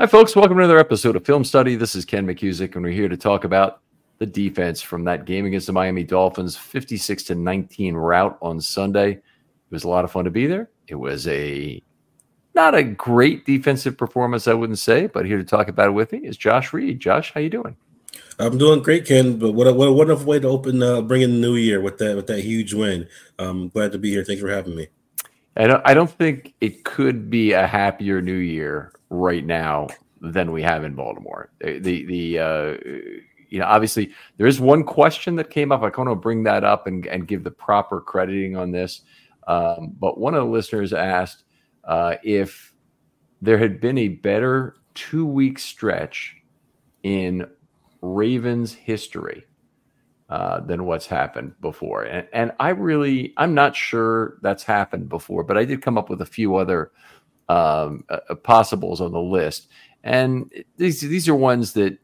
[0.00, 0.34] Hi, folks.
[0.34, 1.76] Welcome to another episode of Film Study.
[1.76, 3.82] This is Ken McKusick, and we're here to talk about
[4.16, 9.10] the defense from that game against the Miami Dolphins, 56 to 19 rout on Sunday.
[9.10, 9.22] It
[9.70, 10.70] was a lot of fun to be there.
[10.88, 11.82] It was a
[12.54, 16.12] not a great defensive performance, I wouldn't say, but here to talk about it with
[16.12, 16.98] me is Josh Reed.
[16.98, 17.76] Josh, how you doing?
[18.38, 19.38] I'm doing great, Ken.
[19.38, 21.82] But what a, what a wonderful way to open, uh, bring in the new year
[21.82, 23.06] with that with that huge win.
[23.38, 24.24] I'm glad to be here.
[24.24, 24.88] Thanks for having me.
[25.58, 29.88] I don't, I don't think it could be a happier new year right now
[30.20, 31.50] than we have in Baltimore.
[31.60, 32.74] The the uh,
[33.48, 35.82] you know obviously there is one question that came up.
[35.82, 39.02] I kind of bring that up and, and give the proper crediting on this.
[39.46, 41.44] Um, but one of the listeners asked
[41.84, 42.72] uh, if
[43.42, 46.36] there had been a better two week stretch
[47.02, 47.46] in
[48.02, 49.44] Ravens history
[50.28, 52.04] uh, than what's happened before.
[52.04, 56.08] And, and I really, I'm not sure that's happened before, but I did come up
[56.08, 56.92] with a few other
[57.50, 59.68] um, uh, uh, possibles on the list.
[60.04, 61.98] And these these are ones that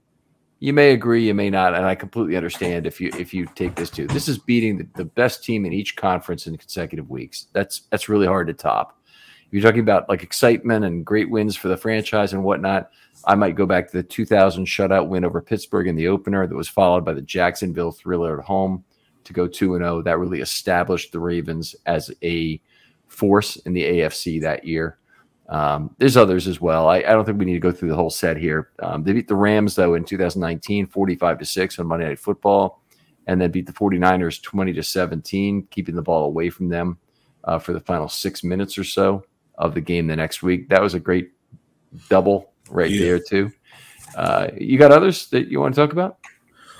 [0.58, 3.76] you may agree, you may not, and I completely understand if you if you take
[3.76, 4.08] this too.
[4.08, 7.46] This is beating the, the best team in each conference in consecutive weeks.
[7.52, 9.00] That's that's really hard to top.
[9.46, 12.90] If you're talking about like excitement and great wins for the franchise and whatnot,
[13.24, 16.56] I might go back to the 2000 shutout win over Pittsburgh in the opener that
[16.56, 18.84] was followed by the Jacksonville thriller at home
[19.22, 20.02] to go 2 and 0.
[20.02, 22.60] That really established the Ravens as a
[23.06, 24.98] force in the AFC that year.
[25.48, 26.88] Um, there's others as well.
[26.88, 28.70] I, I, don't think we need to go through the whole set here.
[28.82, 32.82] Um, they beat the Rams, though, in 2019, 45 to 6 on Monday Night Football,
[33.28, 36.98] and then beat the 49ers 20 to 17, keeping the ball away from them
[37.44, 39.24] uh, for the final six minutes or so
[39.56, 40.68] of the game the next week.
[40.68, 41.30] That was a great
[42.08, 43.00] double right yeah.
[43.02, 43.52] there, too.
[44.16, 46.18] Uh, you got others that you want to talk about?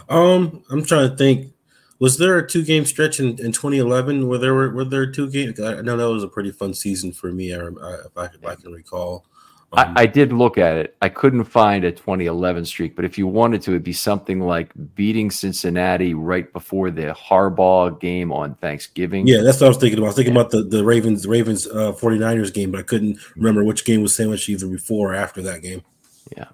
[0.09, 1.53] Um, I'm trying to think
[1.99, 5.31] was there a two game stretch in, in 2011 where there were were there two
[5.31, 5.59] games?
[5.61, 7.55] I know that was a pretty fun season for me.
[7.55, 9.25] I, if, I, if I can recall.
[9.73, 10.97] Um, I, I, did look at it.
[11.03, 14.71] I couldn't find a 2011 streak, but if you wanted to, it'd be something like
[14.95, 19.27] beating Cincinnati right before the Harbaugh game on Thanksgiving.
[19.27, 20.07] Yeah, that's what I was thinking about.
[20.07, 20.41] I was thinking yeah.
[20.43, 24.15] about the, the Ravens Ravens uh, 49ers game, but I couldn't remember which game was
[24.15, 25.83] sandwiched either before or after that game.
[26.37, 26.47] Yeah.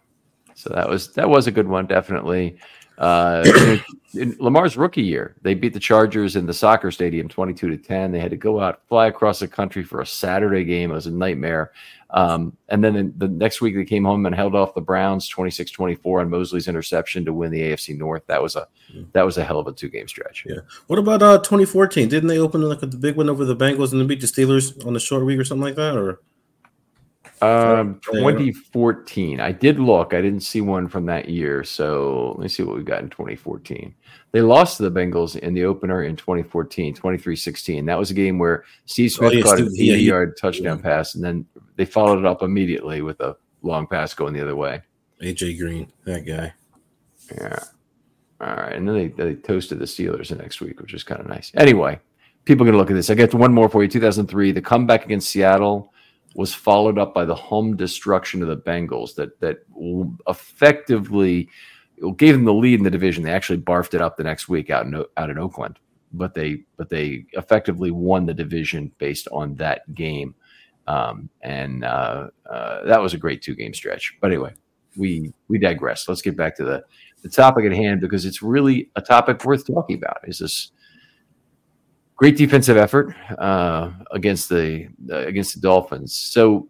[0.55, 2.57] So that was that was a good one, definitely.
[3.03, 3.79] Uh,
[4.15, 8.13] in Lamar's rookie year, they beat the Chargers in the soccer stadium 22 to 10.
[8.13, 10.93] They had to go out, fly across the country for a Saturday game.
[10.93, 11.73] It was a nightmare.
[12.11, 15.73] Um, and then the next week, they came home and held off the Browns 26
[15.73, 18.23] 24 on Mosley's interception to win the AFC North.
[18.29, 18.69] That was a
[19.13, 20.47] that was a hell of a two game stretch.
[20.49, 20.61] Yeah.
[20.87, 22.09] What about uh 2014?
[22.09, 24.27] Didn't they open like a, the big one over the Bengals and then beat the
[24.29, 25.97] Steelers on the short week or something like that?
[25.97, 26.21] Or
[27.43, 29.41] um, 2014.
[29.41, 30.15] I did look.
[30.15, 31.65] I didn't see one from that year.
[31.65, 33.95] So let me see what we got in 2014.
[34.31, 37.87] They lost to the Bengals in the opener in 2014, 23-16.
[37.87, 40.83] That was a game where Steve oh, Smith oh, caught Steve, a 80-yard touchdown yeah.
[40.83, 41.45] pass, and then
[41.77, 44.81] they followed it up immediately with a long pass going the other way.
[45.23, 46.53] AJ Green, that guy.
[47.37, 47.59] Yeah.
[48.41, 48.73] All right.
[48.73, 51.53] And then they, they toasted the Steelers the next week, which is kind of nice.
[51.57, 52.01] Anyway,
[52.45, 53.11] people are going to look at this.
[53.11, 53.89] I get one more for you.
[53.89, 55.92] 2003, the comeback against Seattle
[56.35, 59.59] was followed up by the home destruction of the Bengals that that
[60.29, 61.49] effectively
[62.17, 63.23] gave them the lead in the division.
[63.23, 65.79] They actually barfed it up the next week out in out in Oakland,
[66.13, 70.35] but they but they effectively won the division based on that game,
[70.87, 74.17] um, and uh, uh, that was a great two game stretch.
[74.21, 74.55] But anyway,
[74.97, 76.09] we we digress.
[76.09, 76.85] Let's get back to the
[77.23, 80.19] the topic at hand because it's really a topic worth talking about.
[80.27, 80.73] Is this
[82.23, 86.15] great defensive effort uh, against the uh, against the Dolphins.
[86.15, 86.69] So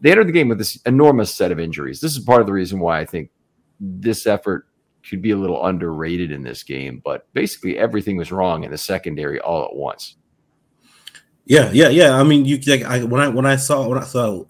[0.00, 2.00] they entered the game with this enormous set of injuries.
[2.00, 3.30] This is part of the reason why I think
[3.78, 4.66] this effort
[5.08, 7.00] could be a little underrated in this game.
[7.04, 10.16] But basically, everything was wrong in the secondary all at once.
[11.44, 12.18] Yeah, yeah, yeah.
[12.18, 14.42] I mean, you like I when I when I saw when I saw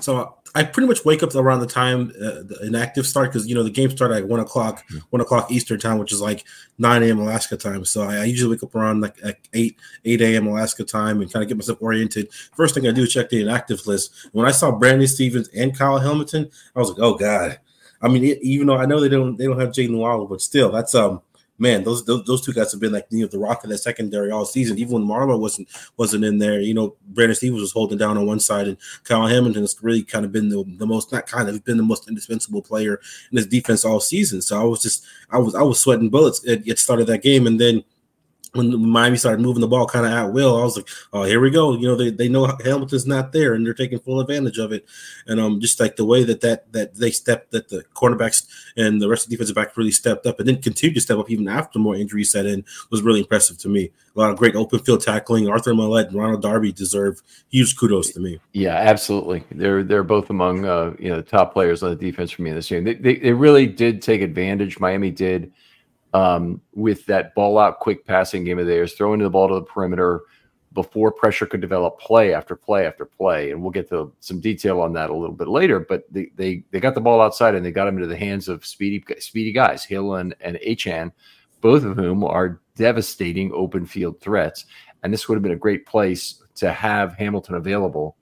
[0.00, 3.54] so I pretty much wake up around the time uh, the inactive start because you
[3.54, 6.44] know the game started at one o'clock, one o'clock Eastern time, which is like
[6.78, 7.20] nine a.m.
[7.20, 7.84] Alaska time.
[7.84, 9.16] So I, I usually wake up around like
[9.52, 10.48] eight eight a.m.
[10.48, 12.32] Alaska time and kind of get myself oriented.
[12.56, 14.12] First thing I do is check the inactive list.
[14.32, 17.60] When I saw Brandon Stephens and Kyle Hamilton, I was like, oh god.
[18.02, 20.72] I mean, even though I know they don't they don't have Jaylen Waddle, but still,
[20.72, 21.20] that's um
[21.60, 23.78] man, those, those those two guys have been like you know the rock of that
[23.78, 24.78] secondary all season.
[24.78, 28.26] Even when Marlon wasn't wasn't in there, you know, Brandon Stephens was holding down on
[28.26, 31.48] one side, and Kyle Hamilton has really kind of been the, the most not kind
[31.48, 32.94] of been the most indispensable player
[33.30, 34.40] in this defense all season.
[34.40, 37.22] So I was just I was I was sweating bullets at, at start of that
[37.22, 37.84] game, and then
[38.52, 41.40] when Miami started moving the ball kind of at will, I was like, "Oh, here
[41.40, 44.58] we go." You know, they, they know Hamilton's not there, and they're taking full advantage
[44.58, 44.86] of it.
[45.26, 49.00] And um, just like the way that that that they stepped, that the cornerbacks and
[49.00, 51.30] the rest of the defensive back really stepped up, and then continued to step up
[51.30, 53.90] even after more injuries set in, was really impressive to me.
[54.16, 55.48] A lot of great open field tackling.
[55.48, 58.40] Arthur Maulet and Ronald Darby deserve huge kudos to me.
[58.52, 59.44] Yeah, absolutely.
[59.52, 62.50] They're they're both among uh, you know the top players on the defense for me
[62.50, 62.82] in this game.
[62.82, 64.80] They, they, they really did take advantage.
[64.80, 65.52] Miami did
[66.12, 69.62] um, with that ball out quick passing game of theirs, throwing the ball to the
[69.62, 70.22] perimeter
[70.72, 73.50] before pressure could develop play after play after play.
[73.50, 75.80] And we'll get to some detail on that a little bit later.
[75.80, 78.48] But they they, they got the ball outside and they got them into the hands
[78.48, 81.12] of speedy speedy guys, Hill and, and Achane,
[81.60, 84.66] both of whom are devastating open field threats.
[85.02, 88.16] And this would have been a great place to have Hamilton available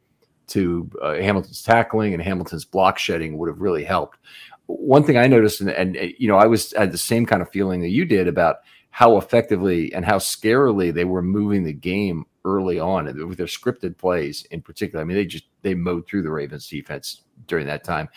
[0.48, 4.18] to uh, Hamilton's tackling and Hamilton's block shedding would have really helped
[4.68, 7.50] one thing I noticed, and, and you know, I was had the same kind of
[7.50, 8.58] feeling that you did about
[8.90, 13.96] how effectively and how scarily they were moving the game early on with their scripted
[13.96, 15.02] plays in particular.
[15.02, 18.08] I mean, they just they mowed through the Ravens defense during that time.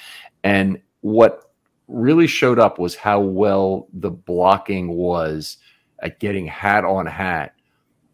[0.43, 1.51] And what
[1.87, 5.57] really showed up was how well the blocking was
[5.99, 7.53] at getting hat on hat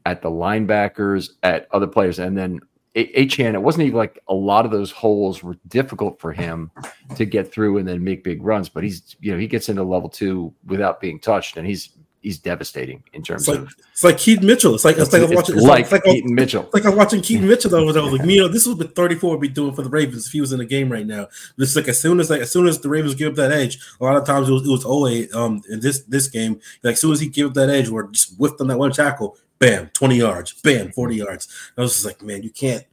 [0.05, 2.59] at the linebackers, at other players, and then
[2.97, 6.71] Achane, it wasn't even like a lot of those holes were difficult for him
[7.15, 8.69] to get through and then make big runs.
[8.69, 11.91] But he's, you know, he gets into level two without being touched, and he's
[12.21, 13.75] he's devastating in terms it's like, of.
[13.91, 14.75] It's like Keaton Mitchell.
[14.75, 15.55] It's like it's, like I'm watching.
[15.55, 16.63] It's like, it's like Keaton Mitchell.
[16.63, 17.71] It's like I'm watching Keaton Mitchell.
[17.71, 19.89] Though, I was like, you know, this is what 34 would be doing for the
[19.89, 21.27] Ravens if he was in the game right now.
[21.57, 23.79] It's like as soon as like as soon as the Ravens give up that edge,
[23.99, 26.59] a lot of times it was it was Oweh um in this this game.
[26.83, 28.91] Like as soon as he gave up that edge, or just whiffed on that one
[28.91, 31.47] tackle, bam, 20 yards, bam, 40 yards.
[31.77, 32.83] I was just like, man, you can't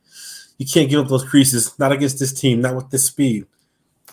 [0.59, 3.47] you can't give up those creases, not against this team, not with this speed.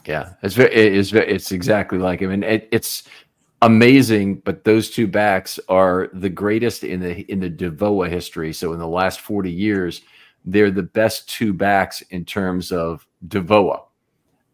[0.05, 3.03] Yeah, it's very, it's very, it's exactly like him, and it, it's
[3.61, 4.35] amazing.
[4.39, 8.53] But those two backs are the greatest in the in the DVOA history.
[8.53, 10.01] So in the last forty years,
[10.43, 13.83] they're the best two backs in terms of DVOA.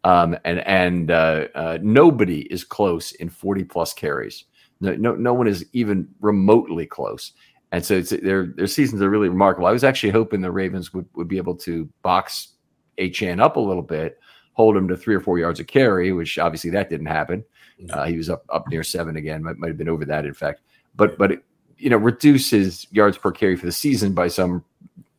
[0.04, 4.44] Um, and and uh, uh, nobody is close in forty plus carries.
[4.80, 7.32] No, no, no one is even remotely close.
[7.70, 9.66] And so their their seasons are really remarkable.
[9.66, 12.54] I was actually hoping the Ravens would, would be able to box
[12.98, 14.18] Achane up a little bit,
[14.54, 17.44] hold him to three or four yards of carry, which obviously that didn't happen.
[17.90, 20.34] Uh, he was up up near seven again, might, might have been over that in
[20.34, 20.62] fact.
[20.96, 21.44] But but it,
[21.76, 24.64] you know reduce his yards per carry for the season by some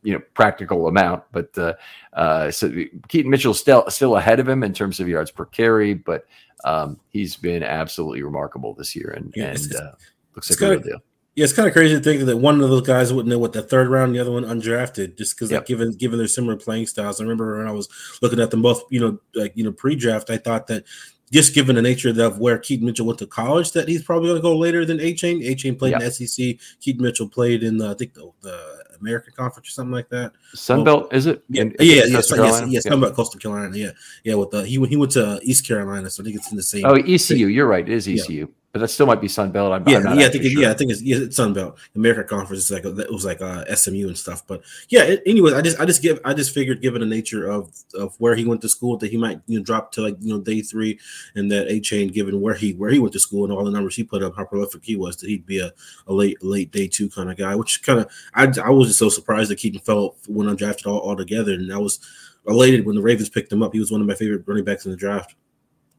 [0.02, 1.22] you know practical amount.
[1.32, 1.74] But uh,
[2.12, 2.70] uh, so
[3.08, 6.26] Keaton Mitchell still still ahead of him in terms of yards per carry, but
[6.64, 9.92] um, he's been absolutely remarkable this year, and yeah, and uh,
[10.34, 11.02] looks like a real deal.
[11.36, 13.52] Yeah, it's kind of crazy to think that one of those guys wouldn't know what
[13.52, 15.60] the third round, the other one undrafted, just because yep.
[15.60, 17.20] like given given their similar playing styles.
[17.20, 17.88] I remember when I was
[18.20, 20.84] looking at them both, you know, like you know, pre-draft, I thought that
[21.30, 24.38] just given the nature of where Keaton Mitchell went to college, that he's probably going
[24.38, 25.46] to go later than Achane.
[25.48, 26.02] A Chain played yep.
[26.02, 26.56] in the SEC.
[26.80, 30.32] Keaton Mitchell played in the, I think the, the American Conference or something like that.
[30.56, 31.44] Sunbelt, well, is it?
[31.48, 33.76] Yeah, in, yeah, yeah, yes, yes, yes, Sunbelt, Coastal Carolina.
[33.76, 33.92] Yeah,
[34.24, 34.34] yeah.
[34.34, 36.84] With the he he went to East Carolina, so I think it's in the same.
[36.84, 37.46] Oh, ECU.
[37.46, 37.88] You're right.
[37.88, 38.40] It is ECU.
[38.40, 39.72] Yeah but that still might be Sun Belt.
[39.72, 40.62] I'm, yeah, I'm yeah, I think sure.
[40.62, 41.76] yeah, I think it's, yeah, it's Sun Belt.
[41.96, 44.46] America Conference is like it was like uh, SMU and stuff.
[44.46, 47.50] But yeah, it, anyway, I just I just give I just figured given the nature
[47.50, 50.16] of of where he went to school that he might you know drop to like
[50.20, 51.00] you know day three
[51.34, 53.96] and that Achane given where he where he went to school and all the numbers
[53.96, 55.72] he put up how prolific he was that he'd be a,
[56.06, 57.56] a late late day two kind of guy.
[57.56, 60.98] Which kind of I I was just so surprised that Keaton fell when undrafted all,
[60.98, 61.98] all together and I was
[62.46, 63.72] elated when the Ravens picked him up.
[63.72, 65.34] He was one of my favorite running backs in the draft.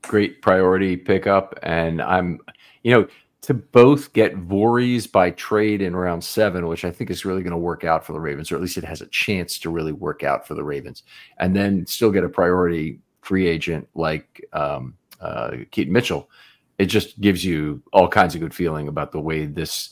[0.04, 2.40] Great priority pickup, and I'm
[2.84, 3.08] you know
[3.42, 7.52] to both get Vorhees by trade in round seven, which I think is really going
[7.52, 9.92] to work out for the Ravens, or at least it has a chance to really
[9.92, 11.04] work out for the Ravens,
[11.38, 16.30] and then still get a priority free agent like um, uh, Keaton Mitchell.
[16.78, 19.92] It just gives you all kinds of good feeling about the way this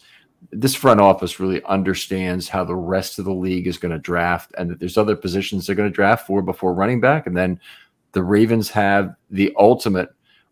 [0.51, 4.53] this front office really understands how the rest of the league is going to draft,
[4.57, 7.59] and that there's other positions they're going to draft for before running back, and then
[8.11, 10.09] the Ravens have the ultimate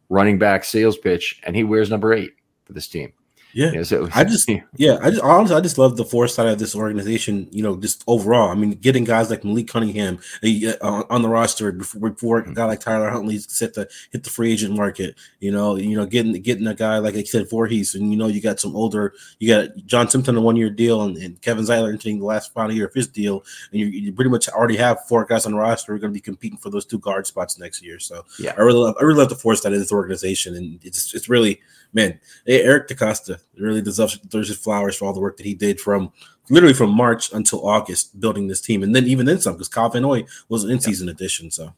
[0.10, 2.34] running back sales pitch, and he wears number eight
[2.66, 3.14] for this team.
[3.54, 6.60] Yeah, yeah so, I just yeah, I just honestly I just love the foresight of
[6.60, 7.48] this organization.
[7.52, 8.50] You know, just overall.
[8.50, 12.66] I mean, getting guys like Malik Cunningham uh, on the roster before, before a guy
[12.66, 15.16] like Tyler Huntley set to hit the free agent market.
[15.40, 18.28] You know, you know, getting getting a guy like I said Vorhees, and you know,
[18.28, 19.14] you got some older.
[19.40, 22.54] You got John Simpson a one year deal, and, and, Kevin Zeitler entering the last
[22.54, 25.54] final year of his deal, and you, you pretty much already have four guys on
[25.54, 28.00] the roster who are going to be competing for those two guard spots next year.
[28.00, 31.14] So yeah, I really love, I really love the foresight of this organization, and it's
[31.14, 31.62] it's really
[31.94, 35.80] man, Eric DeCosta really deserves, deserves his flowers for all the work that he did
[35.80, 36.12] from
[36.50, 39.90] literally from March until August building this team, and then even then some because Kyle
[39.90, 41.14] Van Noy was an in-season yeah.
[41.14, 41.52] addition.
[41.52, 41.74] So,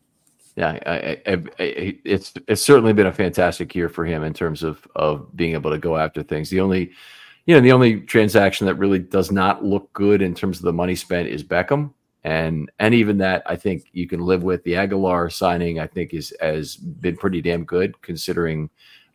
[0.56, 4.64] yeah, I, I, I, it's it's certainly been a fantastic year for him in terms
[4.64, 6.50] of of being able to go after things.
[6.50, 6.92] The only
[7.46, 10.74] you know, the only transaction that really does not look good in terms of the
[10.74, 11.92] money spent is Beckham.
[12.24, 14.64] And and even that I think you can live with.
[14.64, 18.70] The Agholor signing, I think, is has been pretty damn good considering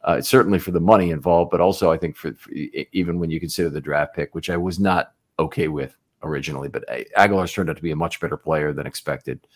[0.05, 2.51] uh, certainly for the money involved, but also I think for, for,
[2.93, 6.85] even when you consider the draft pick, which I was not okay with originally, but
[7.17, 9.47] Agholor's turned out to be a much better player than expected.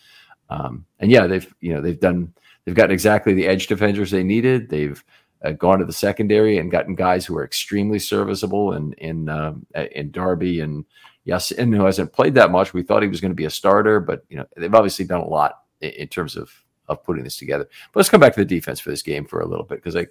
[0.51, 2.33] Um, and yeah, they've you know they've done
[2.65, 4.71] they've gotten exactly the edge defenders they needed.
[4.71, 5.03] They've
[5.45, 9.67] uh, gone to the secondary and gotten guys who are extremely serviceable in in um,
[9.75, 10.87] in Darby and
[11.25, 12.73] yes, and who hasn't played that much.
[12.73, 15.21] We thought he was going to be a starter, but you know they've obviously done
[15.21, 16.51] a lot in, in terms of
[16.89, 17.65] of putting this together.
[17.93, 19.97] But let's come back to the defense for this game for a little bit because
[19.97, 20.07] I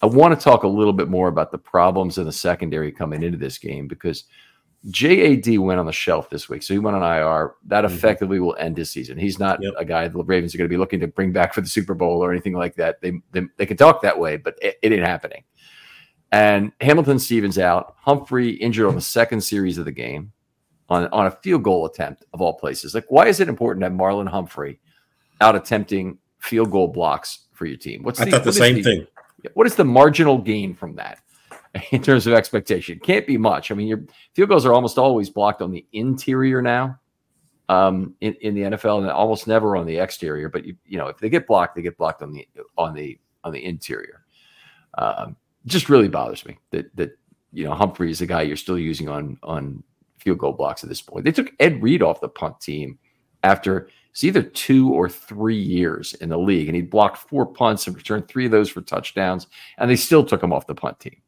[0.00, 3.22] I want to talk a little bit more about the problems in the secondary coming
[3.22, 4.24] into this game because
[4.90, 7.54] JAD went on the shelf this week, so he went on IR.
[7.66, 7.94] That mm-hmm.
[7.94, 9.18] effectively will end his season.
[9.18, 9.74] He's not yep.
[9.76, 11.94] a guy the Ravens are going to be looking to bring back for the Super
[11.94, 13.00] Bowl or anything like that.
[13.00, 15.42] They they, they can talk that way, but it, it ain't happening.
[16.30, 17.96] And Hamilton Stephens out.
[17.98, 20.32] Humphrey injured on the second series of the game
[20.88, 22.94] on, on a field goal attempt of all places.
[22.94, 24.78] Like, why is it important to have Marlon Humphrey
[25.40, 28.02] out attempting field goal blocks for your team?
[28.02, 29.06] What's the, I thought the same the, thing.
[29.54, 31.20] What is the marginal gain from that
[31.92, 32.98] in terms of expectation?
[33.00, 33.70] Can't be much.
[33.70, 34.04] I mean, your
[34.34, 36.98] field goals are almost always blocked on the interior now
[37.68, 40.48] um, in, in the NFL, and almost never on the exterior.
[40.48, 43.18] But you, you know, if they get blocked, they get blocked on the on the
[43.44, 44.24] on the interior.
[44.96, 47.18] Um, just really bothers me that that
[47.52, 49.82] you know Humphrey is the guy you're still using on on
[50.18, 51.24] field goal blocks at this point.
[51.24, 52.98] They took Ed Reed off the punt team
[53.42, 57.86] after it's either two or three years in the league, and he blocked four punts
[57.86, 59.46] and returned three of those for touchdowns,
[59.78, 61.20] and they still took him off the punt team.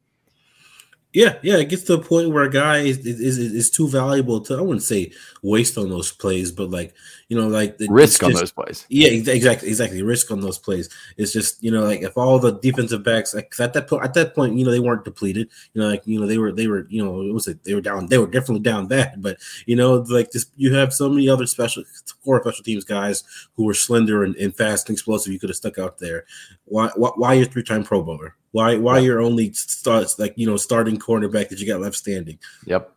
[1.13, 4.39] Yeah, yeah, it gets to a point where a guy is, is is, too valuable
[4.41, 6.93] to I wouldn't say waste on those plays, but like
[7.27, 8.85] you know, like the risk on those plays.
[8.87, 10.01] Yeah, exactly, exactly.
[10.03, 10.87] Risk on those plays.
[11.17, 14.13] It's just you know, like if all the defensive backs, like at that point, at
[14.13, 15.49] that point, you know, they weren't depleted.
[15.73, 17.75] You know, like you know, they were they were you know, it was like they
[17.75, 21.09] were down, they were definitely down bad, but you know, like this, you have so
[21.09, 21.83] many other special
[22.23, 23.25] core special teams guys
[23.55, 25.33] who were slender and, and fast and explosive.
[25.33, 26.23] You could have stuck out there.
[26.65, 28.37] Why why, why you three time Pro Bowler?
[28.51, 29.05] Why why yep.
[29.05, 32.39] you're only starts like you know starting cornerback that you got left standing?
[32.65, 32.93] Yep.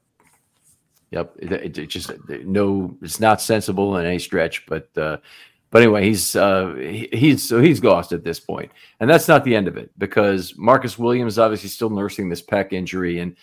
[1.11, 1.35] Yep.
[1.39, 4.67] It, it, it just no, it's not sensible in any stretch.
[4.67, 5.19] But uh,
[5.71, 8.71] but anyway, he's uh, he, he's so he's lost at this point,
[9.01, 12.73] and that's not the end of it because Marcus Williams obviously still nursing this pec
[12.73, 13.37] injury, and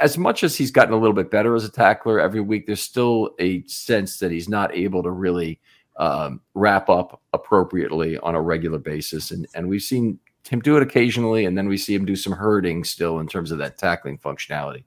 [0.00, 2.80] as much as he's gotten a little bit better as a tackler every week, there's
[2.80, 5.60] still a sense that he's not able to really
[5.96, 10.82] um, wrap up appropriately on a regular basis, and and we've seen him do it
[10.82, 14.18] occasionally, and then we see him do some herding still in terms of that tackling
[14.18, 14.84] functionality.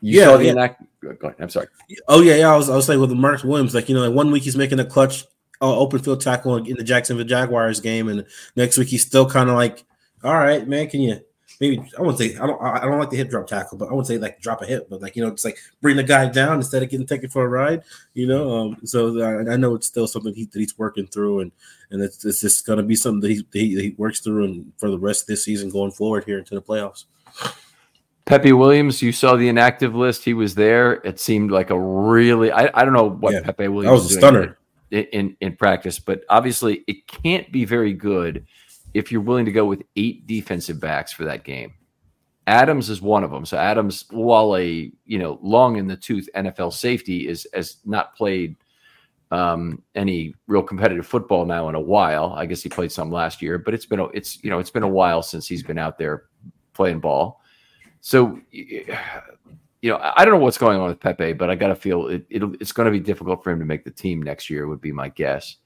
[0.00, 0.52] You yeah, yeah.
[0.52, 1.36] Enact- go ahead.
[1.40, 1.68] I'm sorry.
[2.08, 2.52] Oh yeah, yeah.
[2.52, 4.56] I was I was saying with Mark Williams, like you know, like one week he's
[4.56, 5.24] making a clutch
[5.62, 9.48] uh, open field tackle in the Jacksonville Jaguars game, and next week he's still kind
[9.48, 9.84] of like,
[10.22, 11.20] all right, man, can you
[11.60, 13.92] maybe I won't say I don't I don't like the hip drop tackle, but I
[13.92, 16.28] won't say like drop a hip, but like you know, just like bring the guy
[16.28, 17.82] down instead of getting taken for a ride,
[18.14, 18.56] you know.
[18.56, 21.52] Um, so I, I know it's still something he, that he's working through, and
[21.90, 24.72] and it's, it's just going to be something that he, he, he works through and
[24.78, 27.04] for the rest of this season going forward here into the playoffs.
[28.24, 30.24] Pepe Williams, you saw the inactive list.
[30.24, 30.94] He was there.
[31.04, 34.12] It seemed like a really I, I don't know what yeah, Pepe Williams that was
[34.12, 34.58] a stunner
[34.90, 38.46] in, in, in practice, but obviously it can't be very good
[38.96, 41.74] if you're willing to go with eight defensive backs for that game.
[42.46, 43.44] Adams is one of them.
[43.44, 48.16] So Adams, while a you know long in the tooth NFL safety, is has not
[48.16, 48.56] played
[49.30, 52.32] um, any real competitive football now in a while.
[52.36, 54.70] I guess he played some last year, but it's been a, it's you know it's
[54.70, 56.24] been a while since he's been out there
[56.72, 57.42] playing ball.
[58.00, 58.86] So you
[59.82, 62.24] know I don't know what's going on with Pepe, but I got to feel it,
[62.30, 64.66] it's going to be difficult for him to make the team next year.
[64.68, 65.56] Would be my guess.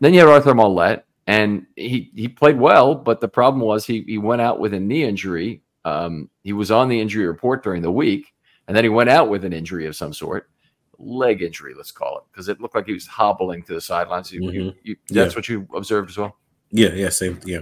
[0.00, 4.02] Then you have Arthur Maulet, and he he played well, but the problem was he
[4.02, 5.62] he went out with a knee injury.
[5.84, 8.32] Um, he was on the injury report during the week,
[8.66, 10.50] and then he went out with an injury of some sort
[10.98, 14.32] leg injury, let's call it, because it looked like he was hobbling to the sidelines.
[14.32, 14.54] You, mm-hmm.
[14.54, 15.38] you, you, that's yeah.
[15.38, 16.36] what you observed as well.
[16.70, 17.60] Yeah, yeah, same, yeah.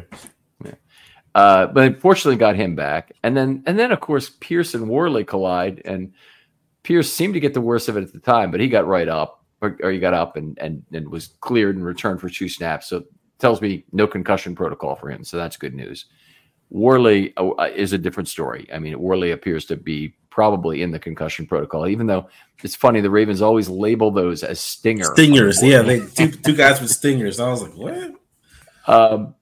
[0.64, 0.75] yeah.
[1.35, 5.25] Uh, but unfortunately, got him back, and then and then of course Pierce and Worley
[5.25, 6.12] collide, and
[6.85, 9.09] Pierce seemed to get the worst of it at the time, but he got right
[9.09, 12.49] up, or, or he got up and and and was cleared and returned for two
[12.49, 12.87] snaps.
[12.87, 13.04] So
[13.38, 16.07] tells me no concussion protocol for him, so that's good news.
[16.71, 18.69] Worley uh, is a different story.
[18.73, 22.29] I mean, Worley appears to be probably in the concussion protocol, even though
[22.62, 23.00] it's funny.
[23.00, 25.62] The Ravens always label those as stinger stingers.
[25.62, 27.38] Yeah, they two, two guys with stingers.
[27.38, 28.14] I was like, what?
[28.87, 29.35] Um,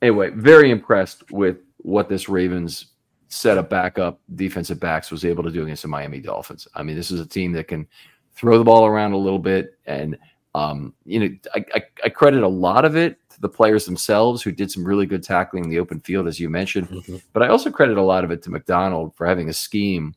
[0.00, 2.86] anyway, very impressed with what this Ravens
[3.28, 6.66] set of backup defensive backs was able to do against the Miami Dolphins.
[6.74, 7.86] I mean, this is a team that can
[8.34, 10.16] throw the ball around a little bit and
[10.54, 14.52] Um, you know, I, I, I, credit a lot of it the players themselves who
[14.52, 16.88] did some really good tackling in the open field, as you mentioned.
[16.88, 17.16] Mm-hmm.
[17.32, 20.14] But I also credit a lot of it to Macdonald for having a scheme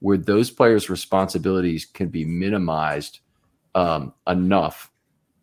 [0.00, 3.20] where those players' responsibilities can be minimized
[3.74, 4.90] um, enough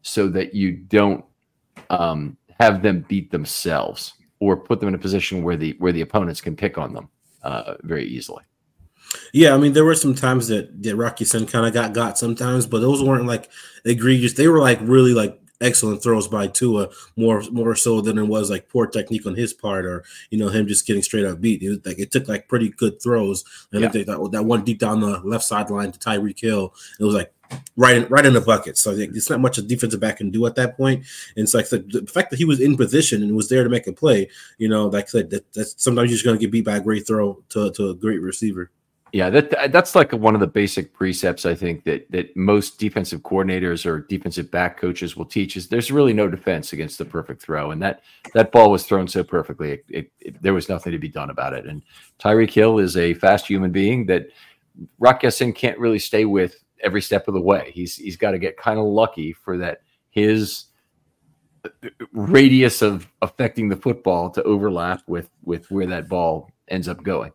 [0.01, 1.23] so that you don't
[1.89, 6.01] um, have them beat themselves or put them in a position where the where the
[6.01, 7.09] opponents can pick on them
[7.43, 8.43] uh, very easily.
[9.33, 12.17] Yeah, I mean, there were some times that, that Rock Ya-Sin kind of got got
[12.17, 13.49] sometimes, but those weren't like
[13.85, 14.33] egregious.
[14.33, 18.49] They were like really like excellent throws by Tua, more more so than it was
[18.49, 21.61] like poor technique on his part, or you know him just getting straight up beat.
[21.61, 23.43] It was like it took like pretty good throws.
[23.71, 23.89] And yeah.
[23.89, 27.33] that, that one deep down the left sideline to Tyreek Hill, it was like
[27.75, 28.77] right in, right in the bucket.
[28.77, 31.05] So it's not much a defensive back can do at that point.
[31.35, 33.69] And it's like the, the fact that he was in position and was there to
[33.69, 36.41] make a play, you know, like I said, that, that's sometimes you're just going to
[36.41, 38.71] get beat by a great throw to, to a great receiver.
[39.13, 43.21] Yeah, that that's like one of the basic precepts I think that that most defensive
[43.21, 47.41] coordinators or defensive back coaches will teach is there's really no defense against the perfect
[47.41, 48.03] throw, and that
[48.33, 51.29] that ball was thrown so perfectly, it, it, it, there was nothing to be done
[51.29, 51.65] about it.
[51.65, 51.81] And
[52.19, 54.27] Tyreek Hill is a fast human being that
[54.97, 57.71] Rock can't really stay with every step of the way.
[57.73, 60.65] He's he's got to get kind of lucky for that his
[62.13, 67.31] radius of affecting the football to overlap with with where that ball ends up going.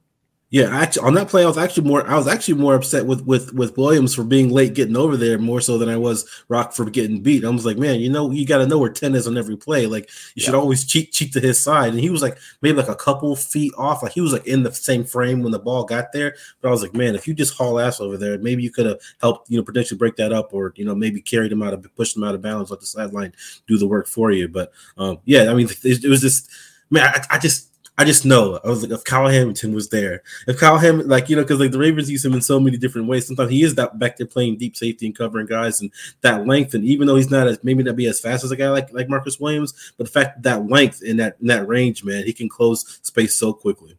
[0.50, 2.08] Yeah, actually, on that play, I was actually more.
[2.08, 5.38] I was actually more upset with with with Williams for being late getting over there
[5.38, 7.44] more so than I was Rock for getting beat.
[7.44, 9.56] I was like, man, you know, you got to know where ten is on every
[9.56, 9.86] play.
[9.86, 10.44] Like, you yeah.
[10.44, 11.90] should always cheat cheat to his side.
[11.90, 14.04] And he was like maybe like a couple feet off.
[14.04, 16.36] Like he was like in the same frame when the ball got there.
[16.60, 18.86] But I was like, man, if you just haul ass over there, maybe you could
[18.86, 21.74] have helped, you know, potentially break that up, or you know, maybe carried him out
[21.74, 23.32] of push him out of bounds, let the sideline
[23.66, 24.46] do the work for you.
[24.46, 26.48] But um, yeah, I mean, it, it was just
[26.88, 30.22] man, I, I just I just know I was like, if Kyle Hamilton was there,
[30.46, 32.76] if Kyle Hamilton, like you know, because like the Ravens use him in so many
[32.76, 33.26] different ways.
[33.26, 36.74] Sometimes he is that back there playing deep safety and covering guys and that length.
[36.74, 38.92] And even though he's not as maybe not be as fast as a guy like
[38.92, 42.24] like Marcus Williams, but the fact that, that length in that in that range, man,
[42.24, 43.96] he can close space so quickly.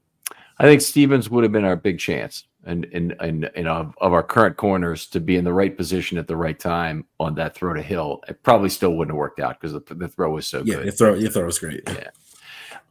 [0.59, 4.13] I think Stephens would have been our big chance, and in and, in of, of
[4.13, 7.55] our current corners to be in the right position at the right time on that
[7.55, 8.21] throw to Hill.
[8.27, 10.85] It probably still wouldn't have worked out because the, the throw was so yeah, good.
[10.85, 11.81] Yeah, throw your throw was great.
[11.87, 12.09] Yeah.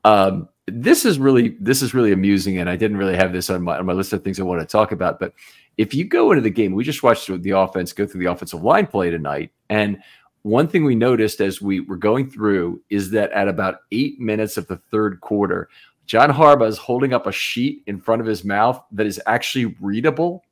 [0.04, 3.62] Um, this is really this is really amusing, and I didn't really have this on
[3.62, 5.20] my on my list of things I want to talk about.
[5.20, 5.32] But
[5.76, 8.62] if you go into the game, we just watched the offense go through the offensive
[8.62, 10.02] line play tonight, and
[10.42, 14.56] one thing we noticed as we were going through is that at about eight minutes
[14.56, 15.68] of the third quarter,
[16.06, 19.76] John Harbaugh is holding up a sheet in front of his mouth that is actually
[19.80, 20.44] readable.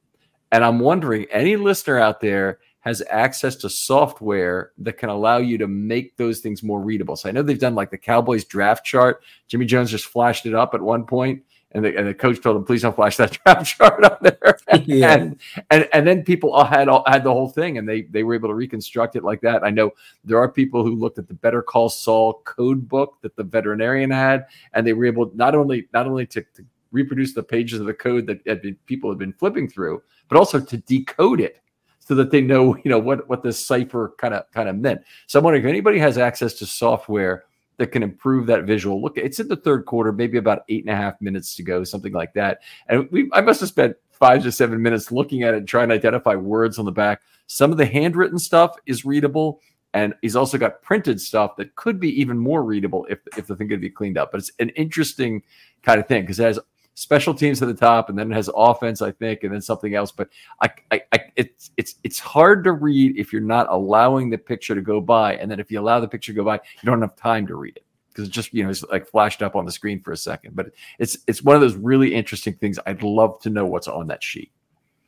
[0.50, 5.56] And I'm wondering, any listener out there has access to software that can allow you
[5.56, 7.16] to make those things more readable.
[7.16, 9.22] So I know they've done like the Cowboys draft chart.
[9.48, 11.42] Jimmy Jones just flashed it up at one point,
[11.72, 14.58] and the, and the coach told him, "Please don't flash that draft chart up there."
[14.84, 15.14] yeah.
[15.14, 18.22] and, and and then people all had all, had the whole thing, and they they
[18.22, 19.64] were able to reconstruct it like that.
[19.64, 19.92] I know
[20.22, 24.10] there are people who looked at the Better Call Saul code book that the veterinarian
[24.10, 24.44] had,
[24.74, 27.94] and they were able not only not only to, to reproduce the pages of the
[27.94, 31.62] code that had been, people had been flipping through, but also to decode it
[32.06, 35.02] so that they know you know what what this cipher kind of kind of meant.
[35.26, 37.44] So I'm wondering if anybody has access to software
[37.76, 39.02] that can improve that visual.
[39.02, 41.82] Look, it's in the third quarter, maybe about eight and a half minutes to go,
[41.82, 42.60] something like that.
[42.88, 45.88] And we I must have spent five to seven minutes looking at it, and trying
[45.88, 47.22] to identify words on the back.
[47.46, 49.60] Some of the handwritten stuff is readable.
[49.92, 53.54] And he's also got printed stuff that could be even more readable if, if the
[53.54, 54.32] thing could be cleaned up.
[54.32, 55.40] But it's an interesting
[55.84, 56.58] kind of thing because it has
[56.94, 59.94] special teams at the top, and then it has offense, I think, and then something
[59.94, 60.12] else.
[60.12, 60.28] But
[60.60, 64.74] I, I, I, it's it's it's hard to read if you're not allowing the picture
[64.74, 67.00] to go by, and then if you allow the picture to go by, you don't
[67.02, 69.66] have time to read it because it's just you know it's like flashed up on
[69.66, 70.56] the screen for a second.
[70.56, 72.78] But it's it's one of those really interesting things.
[72.86, 74.50] I'd love to know what's on that sheet.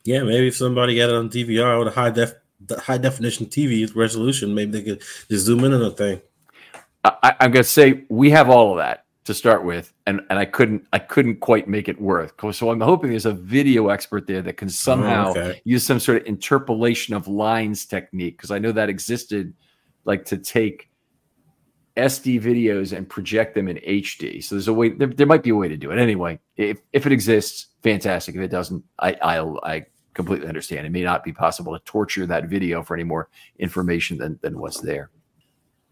[0.05, 2.35] Yeah, maybe if somebody got it on DVR with a high def
[2.79, 6.21] high definition TV resolution, maybe they could just zoom in on the thing.
[7.05, 10.45] I, I'm gonna say we have all of that to start with, and and I
[10.45, 12.41] couldn't I couldn't quite make it work.
[12.53, 15.61] So I'm hoping there's a video expert there that can somehow oh, okay.
[15.65, 19.53] use some sort of interpolation of lines technique because I know that existed,
[20.05, 20.91] like to take
[21.97, 24.43] SD videos and project them in HD.
[24.43, 25.99] So there's a way there, there might be a way to do it.
[25.99, 28.37] Anyway, if if it exists, fantastic.
[28.37, 30.87] If it doesn't, I I'll I completely understand.
[30.87, 34.59] It may not be possible to torture that video for any more information than than
[34.59, 35.11] what's there.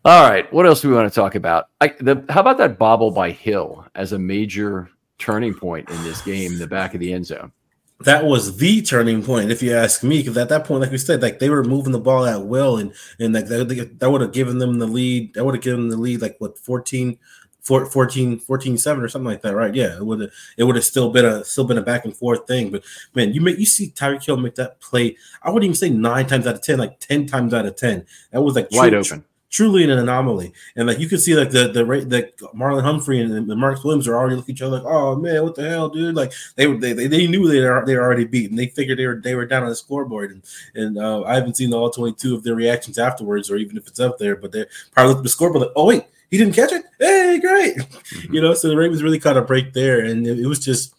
[0.06, 0.52] All right.
[0.52, 1.70] What else do we want to talk about?
[1.80, 6.20] I, the, how about that bobble by Hill as a major turning point in this
[6.20, 7.52] game in the back of the end zone?
[8.00, 10.18] That was the turning point, if you ask me.
[10.18, 12.76] Because at that point, like we said, like they were moving the ball at will,
[12.76, 15.32] and and like that, that would have given them the lead.
[15.34, 17.16] That would have given them the lead, like what 14,
[17.62, 19.74] 14, 14 7 or something like that, right?
[19.74, 22.14] Yeah, it would have it would have still been a still been a back and
[22.14, 22.70] forth thing.
[22.70, 22.82] But
[23.14, 25.16] man, you make you see Tyreek Hill make that play.
[25.42, 28.04] I wouldn't even say nine times out of ten, like ten times out of ten.
[28.32, 30.52] That was like wide true, open truly an anomaly.
[30.74, 34.08] And like you can see, like the the the Marlon Humphrey and the Mark Williams
[34.08, 36.16] are already looking at each other like, oh man, what the hell, dude?
[36.16, 38.56] Like they they they, they knew they were they were already beaten.
[38.56, 40.42] They figured they were they were down on the scoreboard, and
[40.74, 43.86] and uh, I haven't seen all twenty two of their reactions afterwards, or even if
[43.86, 44.36] it's up there.
[44.36, 46.84] But they probably looked at the scoreboard like, oh wait, he didn't catch it.
[46.98, 48.34] Hey, great, mm-hmm.
[48.34, 48.54] you know.
[48.54, 50.93] So the Ravens really caught a break there, and it, it was just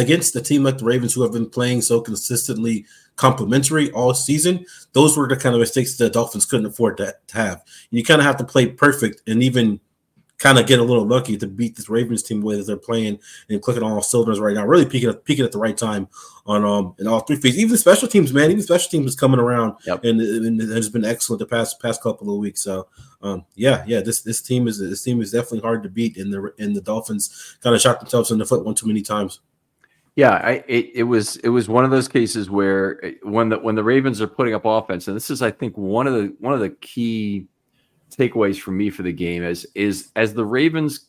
[0.00, 2.86] against a team like the Ravens who have been playing so consistently
[3.16, 7.36] complementary all season, those were the kind of mistakes the Dolphins couldn't afford to, to
[7.36, 7.62] have.
[7.90, 9.78] You kind of have to play perfect and even
[10.38, 13.18] kind of get a little lucky to beat this Ravens team with as they're playing
[13.50, 14.64] and clicking on all cylinders right now.
[14.64, 16.08] Really peaking at, peaking at the right time
[16.46, 17.58] on um in all three phases.
[17.58, 20.02] Even the special teams, man, even special teams is coming around yep.
[20.02, 22.62] and, and it has been excellent the past past couple of weeks.
[22.62, 22.88] So
[23.20, 26.16] um yeah, yeah, this this team is this team is definitely hard to beat.
[26.16, 29.02] And the and the Dolphins kind of shot themselves in the foot one too many
[29.02, 29.40] times.
[30.16, 33.58] Yeah, I, it, it was it was one of those cases where eh, when the
[33.58, 36.34] when the Ravens are putting up offense, and this is I think one of the
[36.40, 37.46] one of the key
[38.10, 41.06] takeaways for me for the game is is as the Ravens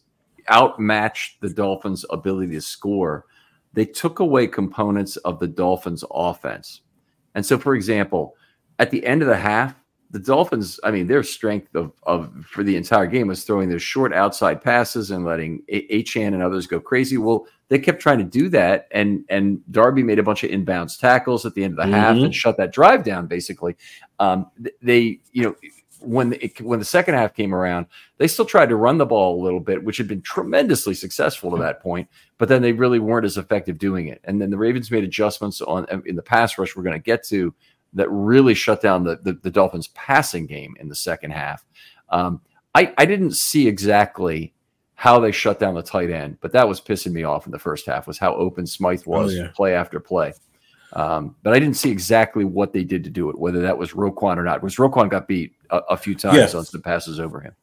[0.52, 3.26] outmatched the Dolphins' ability to score,
[3.74, 6.82] they took away components of the Dolphins' offense.
[7.36, 8.36] And so, for example,
[8.80, 9.76] at the end of the half,
[10.12, 13.80] the Dolphins, I mean, their strength of, of for the entire game was throwing their
[13.80, 17.18] short outside passes and letting Achane and others go crazy.
[17.18, 21.00] Well, they kept trying to do that, and and Darby made a bunch of inbounds
[21.00, 21.94] tackles at the end of the mm-hmm.
[21.94, 23.28] half and shut that drive down.
[23.28, 23.78] Basically,
[24.20, 25.56] um, they you know
[26.02, 27.86] when the, when the second half came around,
[28.18, 31.50] they still tried to run the ball a little bit, which had been tremendously successful
[31.52, 32.10] to that point.
[32.38, 34.20] But then they really weren't as effective doing it.
[34.26, 36.76] And then the Ravens made adjustments on in the pass rush.
[36.76, 37.54] We're going to get to
[37.94, 41.64] that really shut down the, the, the Dolphins passing game in the second half.
[42.10, 42.42] Um,
[42.76, 44.54] I, I didn't see exactly
[45.02, 47.58] how they shut down the tight end, but that was pissing me off in the
[47.58, 49.48] first half was how open Smythe oh, was oh, yeah.
[49.56, 50.32] play after play.
[50.94, 53.94] Um, but I didn't see exactly what they did to do it, whether that was
[53.94, 54.62] Roquan or not.
[54.62, 56.60] Because Roquan got beat a, a few times yeah.
[56.60, 57.56] on some passes over him.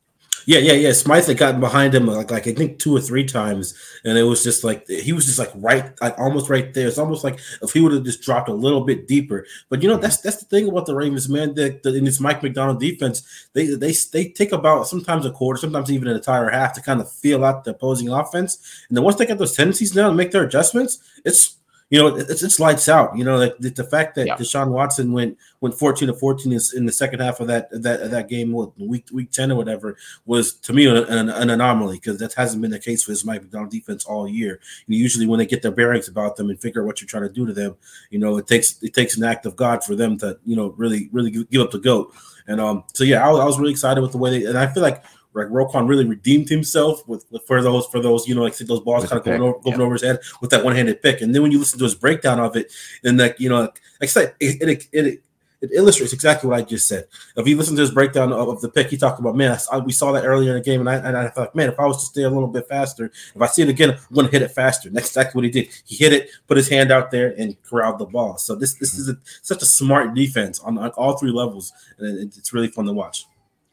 [0.48, 0.92] Yeah, yeah, yeah.
[0.92, 4.22] Smythe had gotten behind him like, like I think two or three times, and it
[4.22, 6.88] was just like he was just like right, like almost right there.
[6.88, 9.44] It's almost like if he would have just dropped a little bit deeper.
[9.68, 11.54] But you know, that's that's the thing about the Ravens, man.
[11.56, 15.92] That in this Mike Macdonald defense, they they they take about sometimes a quarter, sometimes
[15.92, 18.87] even an entire half to kind of feel out the opposing offense.
[18.88, 21.58] And then once they get those tendencies down and make their adjustments, it's
[21.90, 23.16] you know, it's, it's lights out.
[23.16, 24.37] You know, the, the fact that yeah.
[24.37, 28.11] Deshaun Watson went went fourteen to fourteen is in the second half of that that
[28.11, 29.96] that game, week week ten or whatever,
[30.27, 33.24] was to me an, an, an anomaly because that hasn't been the case for this
[33.24, 34.61] Mike Macdonald defense all year.
[34.87, 37.22] And usually, when they get their bearings about them and figure out what you're trying
[37.22, 37.77] to do to them,
[38.11, 40.74] you know, it takes it takes an act of God for them to you know
[40.77, 42.12] really really give up the goat.
[42.48, 44.66] And um, so yeah, I, I was really excited with the way they, and I
[44.66, 45.05] feel like
[45.38, 49.07] like Roquan really redeemed himself with for those for those you know like those balls
[49.07, 51.42] kind of going, over, going over his head with that one handed pick, and then
[51.42, 52.72] when you listen to his breakdown of it,
[53.05, 55.22] and that you know like I said, it, it, it,
[55.61, 57.07] it illustrates exactly what I just said.
[57.37, 59.79] If you listen to his breakdown of, of the pick, he talked about, man, I,
[59.79, 61.87] we saw that earlier in the game, and I, and I thought, man, if I
[61.87, 64.33] was to stay a little bit faster, if I see it again, I'm going to
[64.33, 64.88] hit it faster.
[64.88, 65.68] And that's exactly what he did.
[65.85, 68.38] He hit it, put his hand out there, and corralled the ball.
[68.38, 72.18] So this this is a, such a smart defense on, on all three levels, and
[72.18, 73.27] it, it's really fun to watch.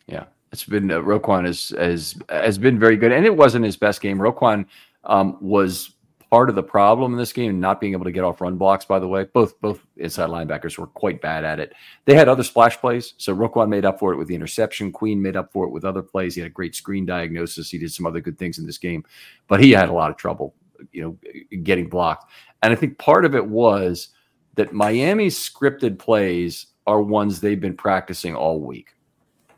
[0.07, 0.25] Yeah,
[0.55, 4.01] it's been uh, Roquan has has has been very good, and it wasn't his best
[4.01, 4.17] game.
[4.17, 4.65] Roquan
[5.03, 5.91] um, was
[6.29, 8.85] part of the problem in this game, not being able to get off run blocks.
[8.85, 11.73] By the way, both both inside linebackers were quite bad at it.
[12.05, 14.93] They had other splash plays, so Roquan made up for it with the interception.
[14.93, 16.35] Queen made up for it with other plays.
[16.35, 17.69] He had a great screen diagnosis.
[17.69, 19.03] He did some other good things in this game,
[19.47, 20.55] but he had a lot of trouble,
[20.93, 21.17] you know,
[21.63, 22.31] getting blocked.
[22.63, 24.09] And I think part of it was
[24.55, 28.94] that Miami's scripted plays are ones they've been practicing all week.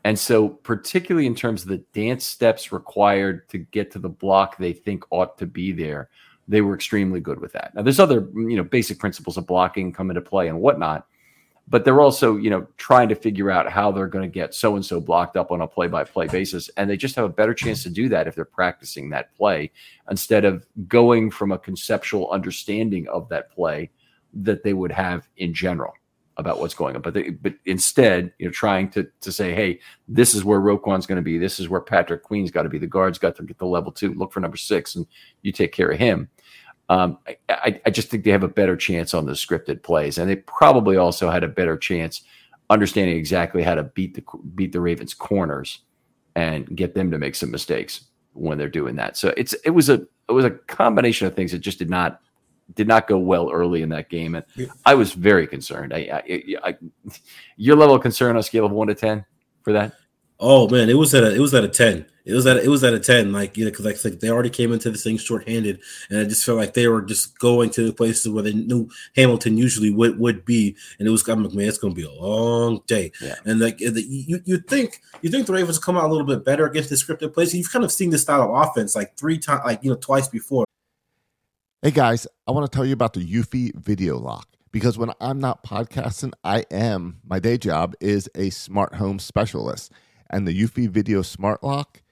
[0.04, 4.56] And so, particularly in terms of the dance steps required to get to the block
[4.56, 6.08] they think ought to be there,
[6.46, 7.74] they were extremely good with that.
[7.74, 11.06] Now, there's other, mm, you know, basic principles of blocking come into play and whatnot,
[11.68, 14.76] but they're also, you know, trying to figure out how they're going to get so
[14.76, 16.70] and so blocked up on a play by play basis.
[16.76, 19.70] And they just have a better chance to do that if they're practicing that play
[20.10, 23.90] instead of going from a conceptual understanding of that play
[24.32, 25.92] that they would have in general
[26.38, 27.02] about what's going on.
[27.02, 31.06] But they, but instead, you know, trying to to say, hey, this is where Roquan's
[31.06, 31.36] going to be.
[31.36, 32.78] This is where Patrick Queen's got to be.
[32.78, 34.14] The guards got to get the level two.
[34.14, 35.06] Look for number six, and
[35.42, 36.30] you take care of him.
[36.88, 37.18] Um,
[37.50, 40.36] I, I just think they have a better chance on the scripted plays, and they
[40.36, 42.22] probably also had a better chance
[42.70, 44.24] understanding exactly how to beat the
[44.54, 45.80] beat the Ravens corners
[46.36, 49.16] and get them to make some mistakes when they're doing that.
[49.16, 52.20] So it's it was a it was a combination of things that just did not
[52.74, 54.66] did not go well early in that game, and yeah.
[54.84, 55.92] I was very concerned.
[55.92, 56.76] I, I, I,
[57.56, 59.24] your level of concern on a scale of one to ten
[59.62, 59.94] for that?
[60.40, 62.06] Oh man, it was at a it was at a ten.
[62.24, 64.30] it was at it was at a ten, like you know, because like, like, they
[64.30, 67.70] already came into this thing shorthanded, and I just felt like they were just going
[67.70, 71.42] to the places where they knew Hamilton usually would would be, and it was I'm
[71.42, 73.34] like, man, it's gonna be a long day, yeah.
[73.46, 76.44] and like the, you you think you think the Ravens come out a little bit
[76.44, 77.52] better against the scripted plays.
[77.52, 80.28] You've kind of seen this style of offense like three times, like you know, twice
[80.28, 80.67] before.
[81.80, 85.38] Hey guys, I want to tell you about the Eufy Video Lock because when I'm
[85.38, 89.92] not podcasting, I am my day job is a smart home specialist,
[90.28, 92.02] and the Eufy Video Smart Lock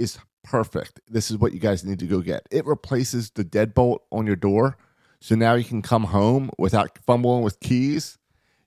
[0.00, 1.00] is perfect.
[1.08, 2.48] This is what you guys need to go get.
[2.50, 4.78] It replaces the deadbolt on your door.
[5.20, 8.18] So now you can come home without fumbling with keys.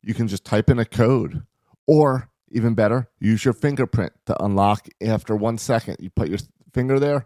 [0.01, 1.43] You can just type in a code.
[1.87, 5.97] Or even better, use your fingerprint to unlock after one second.
[5.99, 6.39] You put your
[6.73, 7.25] finger there,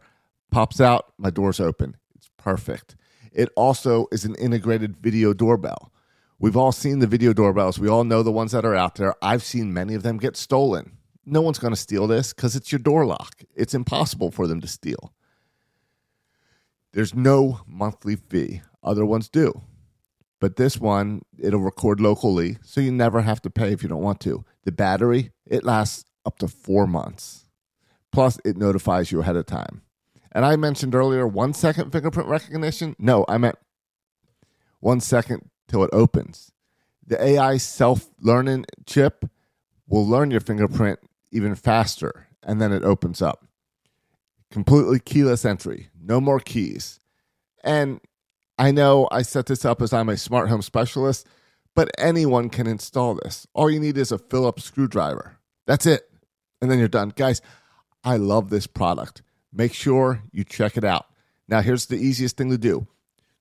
[0.49, 1.97] pops out, my door's open.
[2.15, 2.95] It's perfect.
[3.31, 5.91] It also is an integrated video doorbell.
[6.39, 7.79] We've all seen the video doorbells.
[7.79, 9.15] We all know the ones that are out there.
[9.21, 12.71] I've seen many of them get stolen no one's going to steal this because it's
[12.71, 13.43] your door lock.
[13.55, 15.13] It's impossible for them to steal.
[16.93, 18.61] There's no monthly fee.
[18.83, 19.61] Other ones do.
[20.39, 24.01] But this one, it'll record locally, so you never have to pay if you don't
[24.01, 24.43] want to.
[24.63, 27.45] The battery, it lasts up to four months.
[28.11, 29.83] Plus, it notifies you ahead of time.
[30.31, 32.95] And I mentioned earlier one second fingerprint recognition.
[32.97, 33.57] No, I meant
[34.79, 36.51] one second till it opens.
[37.05, 39.25] The AI self learning chip
[39.87, 40.99] will learn your fingerprint
[41.31, 43.45] even faster, and then it opens up.
[44.49, 46.99] Completely keyless entry, no more keys.
[47.63, 47.99] And
[48.57, 51.27] I know I set this up as I'm a smart home specialist,
[51.75, 53.47] but anyone can install this.
[53.53, 55.37] All you need is a Phillips screwdriver.
[55.67, 56.09] That's it.
[56.61, 57.13] And then you're done.
[57.15, 57.41] Guys,
[58.03, 59.21] I love this product.
[59.53, 61.07] Make sure you check it out.
[61.47, 62.87] Now, here's the easiest thing to do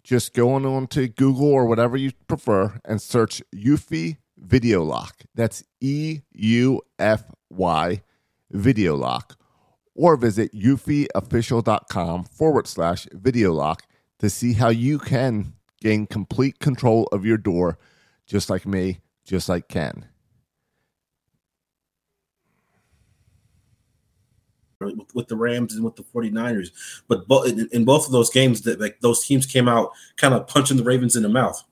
[0.03, 5.23] just go on to Google or whatever you prefer and search Eufy Video Lock.
[5.35, 8.03] That's E U F Y
[8.51, 9.37] Video Lock.
[9.95, 13.83] Or visit eufyofficial.com forward slash video lock
[14.19, 17.79] to see how you can gain complete control of your door,
[18.27, 20.07] just like me, just like Ken.
[24.81, 26.71] With, with the Rams and with the 49ers.
[27.07, 30.33] But bo- in, in both of those games, that like those teams came out kind
[30.33, 31.63] of punching the Ravens in the mouth.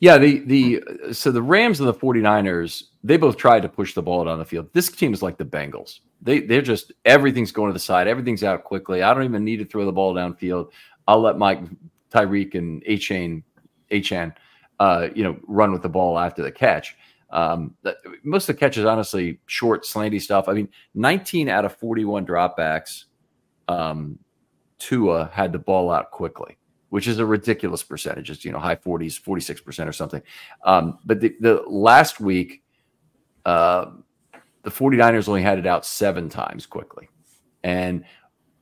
[0.00, 4.02] Yeah, the the so the Rams and the 49ers, they both tried to push the
[4.02, 4.68] ball down the field.
[4.72, 6.00] This team is like the Bengals.
[6.22, 9.02] They they're just everything's going to the side, everything's out quickly.
[9.02, 10.70] I don't even need to throw the ball downfield.
[11.06, 11.60] I'll let Mike
[12.10, 13.42] Tyreek and Achane
[13.90, 14.34] Achane
[14.82, 16.96] uh, you know, run with the ball after the catch.
[17.32, 17.74] Um,
[18.22, 20.48] most of the catches, honestly, short, slanty stuff.
[20.48, 23.04] I mean, 19 out of 41 dropbacks,
[23.68, 24.18] um,
[24.78, 26.56] Tua had the ball out quickly
[26.92, 28.28] which is a ridiculous percentage.
[28.28, 30.20] It's, you know, high 40s, 46% or something.
[30.62, 32.62] Um, but the, the last week,
[33.46, 33.92] uh,
[34.62, 37.08] the 49ers only had it out seven times quickly.
[37.64, 38.04] And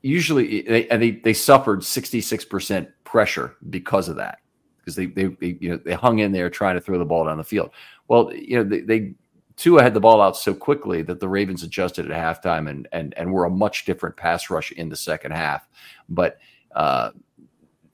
[0.03, 4.39] usually they, and they, they suffered 66% pressure because of that.
[4.79, 7.25] Because they, they, they, you know, they hung in there trying to throw the ball
[7.25, 7.71] down the field.
[8.11, 9.15] Well, you know, they, they
[9.55, 13.15] Tua had the ball out so quickly that the Ravens adjusted at halftime and and
[13.17, 15.69] and were a much different pass rush in the second half.
[16.09, 16.39] But
[16.75, 17.11] uh,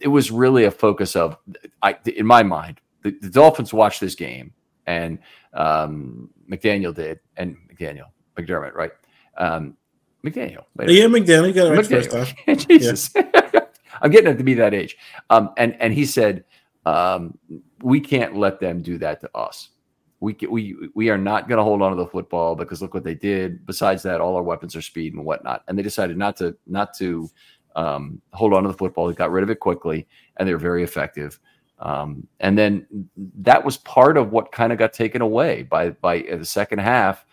[0.00, 1.36] it was really a focus of,
[1.82, 4.54] I, in my mind, the, the Dolphins watched this game,
[4.86, 5.18] and
[5.52, 8.06] um, McDaniel did, and McDaniel,
[8.38, 8.92] McDermott, right?
[9.36, 9.76] Um,
[10.24, 10.64] McDaniel.
[10.78, 11.54] Yeah, McDaniel.
[11.54, 12.56] Got it right first time.
[12.56, 13.60] Jesus, yeah.
[14.00, 14.96] I'm getting up to be that age.
[15.28, 16.44] Um, and and he said,
[16.86, 17.36] um,
[17.82, 19.68] we can't let them do that to us.
[20.26, 23.04] We we we are not going to hold on to the football because look what
[23.04, 23.64] they did.
[23.64, 25.62] Besides that, all our weapons are speed and whatnot.
[25.68, 27.30] And they decided not to not to
[27.76, 29.06] um, hold on to the football.
[29.06, 31.38] They got rid of it quickly, and they're very effective.
[31.78, 33.08] Um, and then
[33.38, 37.24] that was part of what kind of got taken away by by the second half.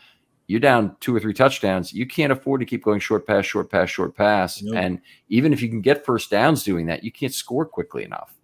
[0.45, 1.93] You're down two or three touchdowns.
[1.93, 4.61] You can't afford to keep going short pass, short pass, short pass.
[4.61, 4.75] Nope.
[4.75, 8.35] And even if you can get first downs doing that, you can't score quickly enough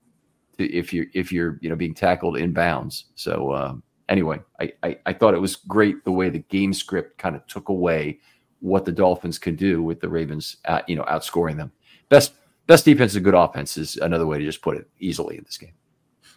[0.57, 3.05] to, if you're if you're you know being tackled in bounds.
[3.13, 3.75] So uh,
[4.09, 7.47] anyway, I, I I thought it was great the way the game script kind of
[7.47, 8.19] took away
[8.59, 11.71] what the Dolphins could do with the Ravens, at, you know, outscoring them
[12.09, 12.33] best
[12.67, 15.57] best defense and good offense is another way to just put it easily in this
[15.57, 15.73] game.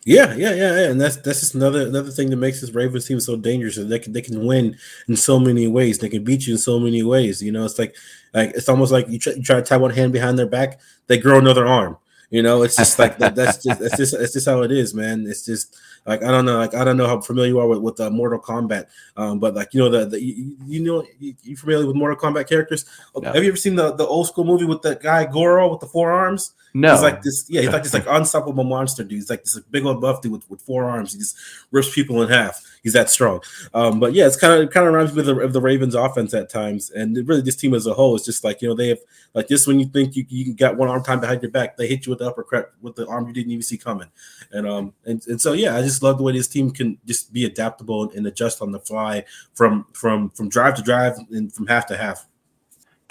[0.04, 0.90] Yeah, yeah, yeah, yeah.
[0.90, 3.76] and that's that's just another another thing that makes this Ravens team so dangerous.
[3.76, 4.76] They can they can win
[5.08, 5.98] in so many ways.
[5.98, 7.42] They can beat you in so many ways.
[7.42, 7.94] You know, it's like
[8.34, 10.80] like it's almost like you try, you try to tie one hand behind their back,
[11.06, 11.98] they grow another arm.
[12.30, 13.36] You know, it's just like that.
[13.36, 15.24] That's just that's just that's just how it is, man.
[15.28, 17.80] It's just like I don't know, like I don't know how familiar you are with
[17.80, 18.86] with uh, Mortal Kombat,
[19.16, 22.16] um, but like you know the, the you, you know you, you familiar with Mortal
[22.16, 22.84] Kombat characters?
[23.16, 23.32] No.
[23.32, 25.86] Have you ever seen the the old school movie with that guy Goro with the
[25.86, 26.54] four arms?
[26.74, 27.44] No, he's like this.
[27.50, 29.12] Yeah, he's like this like unstoppable monster dude.
[29.12, 31.12] He's like this like, big old buff dude with, with four arms.
[31.12, 31.36] He just
[31.70, 32.64] rips people in half.
[32.82, 33.40] He's that strong.
[33.74, 35.94] Um, but yeah, it's kind of kind of reminds me of the, of the Ravens
[35.94, 38.74] offense at times, and really this team as a whole is just like you know
[38.74, 39.00] they have
[39.34, 41.86] like just when you think you you got one arm time behind your back, they
[41.86, 44.08] hit you with the uppercut with the arm you didn't even see coming,
[44.52, 47.34] and um and, and so yeah, I just love the way this team can just
[47.34, 51.52] be adaptable and, and adjust on the fly from from from drive to drive and
[51.52, 52.26] from half to half.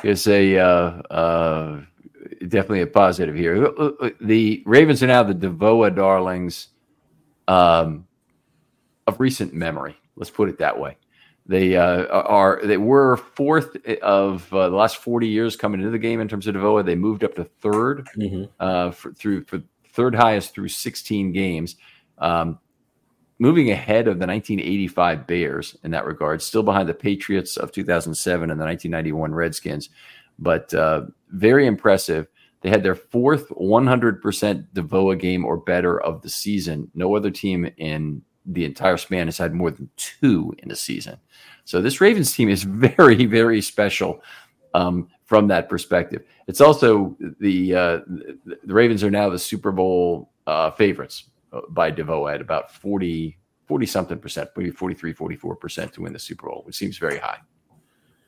[0.04, 1.82] It's a uh, uh
[2.40, 3.66] definitely a positive here.
[3.66, 6.68] Uh, uh, the Ravens are now the DVOA darlings
[7.48, 8.08] um,
[9.08, 9.96] of recent memory.
[10.16, 10.98] Let's put it that way.
[11.48, 16.00] They uh, are they were fourth of uh, the last forty years coming into the
[16.00, 16.86] game in terms of DVOA.
[16.86, 18.44] They moved up to 3rd mm-hmm.
[18.60, 21.78] uh, for, through for third highest through sixteen games,
[22.20, 22.60] um,
[23.40, 26.44] moving ahead of the 1985 Bears in that regard.
[26.44, 29.90] Still behind the Patriots of 2007 and the 1991 Redskins,
[30.42, 32.28] but uh, very impressive.
[32.62, 34.22] They had their fourth 100%
[34.74, 36.92] DVOA game or better of the season.
[36.94, 41.18] No other team in the entire span has had more than two in a season.
[41.64, 44.22] So this Ravens team is very, very special
[44.74, 46.24] um, from that perspective.
[46.48, 48.00] It's also the uh,
[48.64, 53.38] the Ravens are now the Super Bowl uh, favorites uh, by DVOA at about 40,
[53.68, 57.18] 40 something percent, maybe 43, 44 percent to win the Super Bowl, which seems very
[57.18, 57.38] high.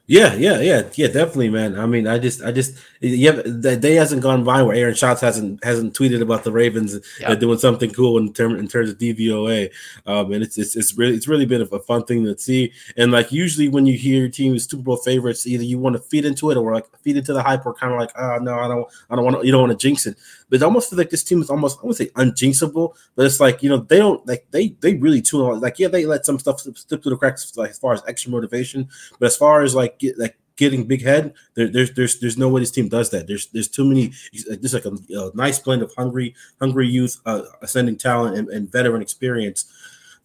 [0.06, 1.80] Yeah, yeah, yeah, yeah, definitely, man.
[1.80, 5.22] I mean, I just, I just, yeah, the day hasn't gone by where Aaron Schatz
[5.22, 7.30] hasn't hasn't tweeted about the Ravens yeah.
[7.30, 9.72] uh, doing something cool in term in terms of DVOA,
[10.06, 12.74] um, and it's, it's it's really it's really been a, fun thing to see.
[12.98, 15.96] And like usually when you hear your team is Super Bowl favorites, either you want
[15.96, 18.39] to feed into it or like feed into the hype, or kind of like, oh
[18.39, 20.18] no, I don't, I don't want to, you don't want to jinx it.
[20.50, 23.64] But it almost like this team is almost, I would say unjinxable, but it's like
[23.64, 26.60] you know they don't like they they really too like yeah they let some stuff
[26.62, 30.00] slip through the cracks like as far as extra motivation, but as far as like
[30.00, 31.34] get, like getting big head.
[31.56, 33.28] There, there's there's there's no way this team does that.
[33.28, 34.14] There's there's too many.
[34.48, 38.72] There's like a, a nice blend of hungry hungry youth, uh, ascending talent, and, and,
[38.72, 39.66] veteran experience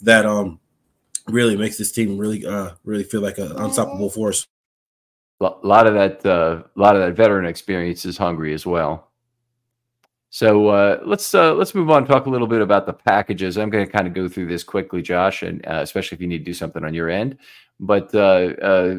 [0.00, 0.60] that um
[1.26, 4.46] really makes this team really uh really feel like an unstoppable force.
[5.40, 9.07] A lot of that uh, a lot of that veteran experience is hungry as well.
[10.30, 12.06] So uh, let's uh, let's move on.
[12.06, 13.56] Talk a little bit about the packages.
[13.56, 16.26] I'm going to kind of go through this quickly, Josh, and uh, especially if you
[16.26, 17.38] need to do something on your end.
[17.80, 18.96] But uh, uh,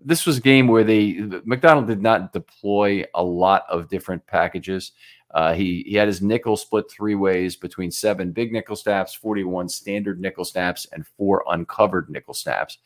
[0.00, 4.92] this was a game where they Macdonald did not deploy a lot of different packages.
[5.32, 9.68] Uh, he he had his nickel split three ways between seven big nickel snaps, 41
[9.68, 12.78] standard nickel snaps, and four uncovered nickel snaps.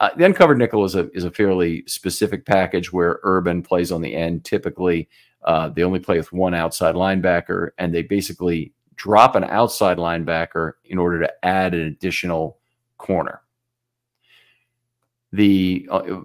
[0.00, 4.00] Uh, the uncovered nickel is a is a fairly specific package where Urban plays on
[4.00, 4.44] the end.
[4.44, 5.08] Typically,
[5.44, 10.72] uh, they only play with one outside linebacker, and they basically drop an outside linebacker
[10.86, 12.58] in order to add an additional
[12.98, 13.42] corner
[15.32, 16.20] the uh,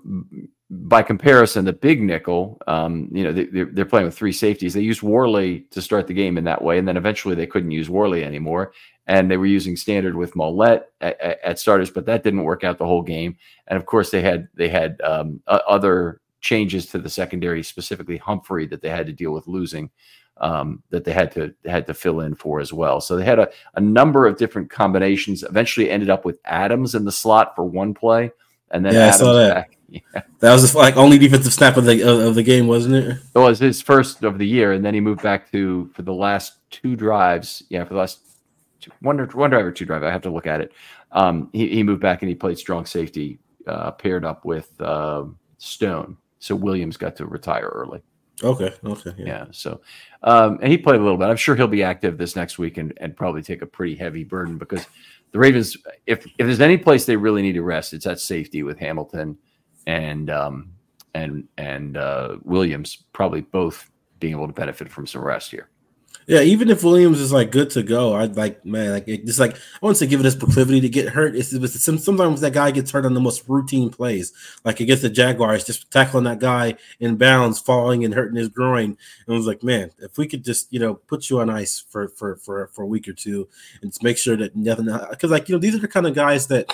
[0.71, 4.73] by comparison, the big nickel, um, you know, they, are they're playing with three safeties.
[4.73, 7.71] They used Worley to start the game in that way, and then eventually they couldn't
[7.71, 8.73] use Worley anymore,
[9.07, 12.77] and they were using standard with Maulet at, at, starters, but that didn't work out
[12.77, 13.37] the whole game.
[13.67, 18.67] And of course, they had they had um, other changes to the secondary, specifically Humphrey,
[18.67, 19.89] that they had to deal with losing.
[20.37, 22.99] Um, that they had to had to fill in for as well.
[22.99, 25.43] So they had a, a number of different combinations.
[25.43, 28.31] Eventually, ended up with Adams in the slot for one play
[28.71, 29.53] and then yeah, Adams I saw that.
[29.53, 29.71] Back.
[29.87, 30.23] Yeah.
[30.39, 33.17] That was the like only defensive snap of the of the game, wasn't it?
[33.35, 36.11] It was his first of the year, and then he moved back to for the
[36.11, 37.63] last two drives.
[37.69, 38.19] Yeah, for the last
[39.01, 40.03] one drive or two drive.
[40.03, 40.73] I have to look at it.
[41.11, 45.25] Um, he, he moved back and he played strong safety, uh, paired up with uh,
[45.57, 46.17] Stone.
[46.39, 48.01] So Williams got to retire early.
[48.43, 48.73] Okay.
[48.83, 49.13] Okay.
[49.17, 49.25] Yeah.
[49.25, 49.81] yeah so,
[50.23, 51.25] um, and he played a little bit.
[51.25, 54.23] I'm sure he'll be active this next week and, and probably take a pretty heavy
[54.23, 54.85] burden because
[55.31, 58.63] the Ravens, if if there's any place they really need to rest, it's at safety
[58.63, 59.37] with Hamilton
[59.87, 60.71] and um,
[61.13, 65.69] and and uh, Williams, probably both being able to benefit from some rest here.
[66.27, 69.39] Yeah, even if Williams is like good to go, I'd like man, like it, just
[69.39, 71.35] like I wouldn't say give it his proclivity to get hurt.
[71.35, 74.33] It's, it's, sometimes that guy gets hurt on the most routine plays,
[74.63, 78.97] like against the Jaguars, just tackling that guy in bounds, falling and hurting his groin.
[79.27, 81.79] And I was like, man, if we could just you know put you on ice
[81.79, 83.47] for for for for a week or two
[83.81, 86.15] and just make sure that nothing, because like you know these are the kind of
[86.15, 86.65] guys that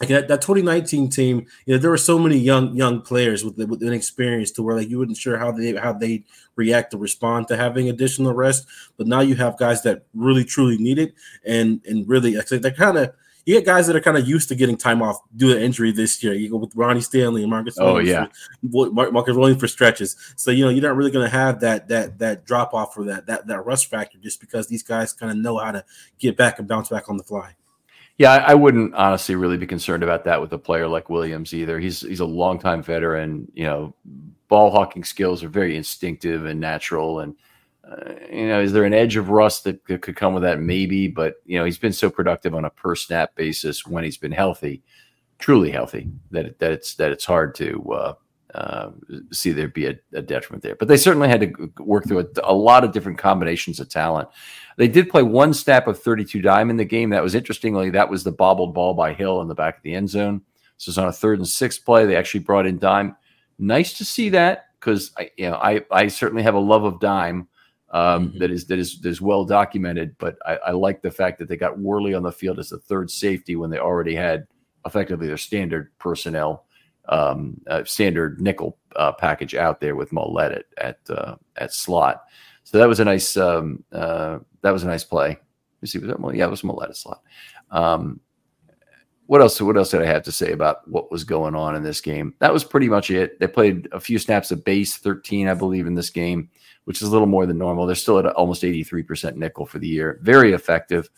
[0.00, 3.56] like that, that 2019 team, you know, there were so many young young players with
[3.58, 6.24] with an experience to where like you wouldn't sure how they how they
[6.56, 8.66] react to respond to having additional rest.
[8.96, 12.62] But now you have guys that really truly need it, and and really I think
[12.62, 13.12] they're kind of
[13.46, 15.92] you get guys that are kind of used to getting time off due to injury
[15.92, 16.34] this year.
[16.34, 17.76] You go with Ronnie Stanley and Marcus.
[17.78, 18.26] Oh Williams yeah,
[18.70, 20.16] for, Marcus Williams for stretches.
[20.36, 23.04] So you know you're not really going to have that that that drop off for
[23.04, 25.84] that that that rush factor just because these guys kind of know how to
[26.18, 27.54] get back and bounce back on the fly.
[28.20, 31.80] Yeah, I, wouldn't honestly really be concerned about that with a player like Williams either.
[31.80, 33.50] He's he's a longtime veteran.
[33.54, 33.94] You know,
[34.48, 37.34] ball hawking skills are very instinctive and natural and
[37.82, 40.60] uh, you know, is there an edge of rust that, that, could come with that?
[40.60, 44.18] Maybe, but you know, he's been so productive on a per snap basis when he's
[44.18, 44.82] been healthy,
[45.38, 48.14] truly healthy, that that it's that it's hard to uh,
[48.54, 48.90] uh,
[49.32, 50.74] see there be a, a, detriment there.
[50.74, 54.28] But they certainly had to work through a, a, lot of different combinations of talent.
[54.76, 57.10] They did play one snap of 32 dime in the game.
[57.10, 59.94] That was interestingly that was the bobbled ball by Hill in the back of the
[59.94, 60.42] end zone.
[60.78, 62.06] So it's on a third and sixth play.
[62.06, 63.16] They actually brought in dime.
[63.58, 67.00] Nice to see that because I, you know, I I certainly have a love of
[67.00, 67.48] dime
[67.90, 68.38] um, mm-hmm.
[68.38, 70.16] that is that is that is well documented.
[70.18, 72.78] But I, I, like the fact that they got Worley on the field as the
[72.78, 74.46] third safety when they already had
[74.86, 76.64] effectively their standard personnel,
[77.10, 82.24] um, standard nickel uh, package out there with Maulet at at, uh, at slot.
[82.64, 85.38] So that was a nice um, uh, that was a nice play.
[85.82, 87.22] You see, was that yeah, it was Maulet at slot.
[87.70, 88.20] Um,
[89.26, 89.60] what else?
[89.60, 92.34] What else did I have to say about what was going on in this game?
[92.40, 93.38] That was pretty much it.
[93.38, 96.50] They played a few snaps of base, thirteen, I believe, in this game
[96.84, 97.86] which is a little more than normal.
[97.86, 100.18] They're still at almost 83% nickel for the year.
[100.22, 101.08] Very effective.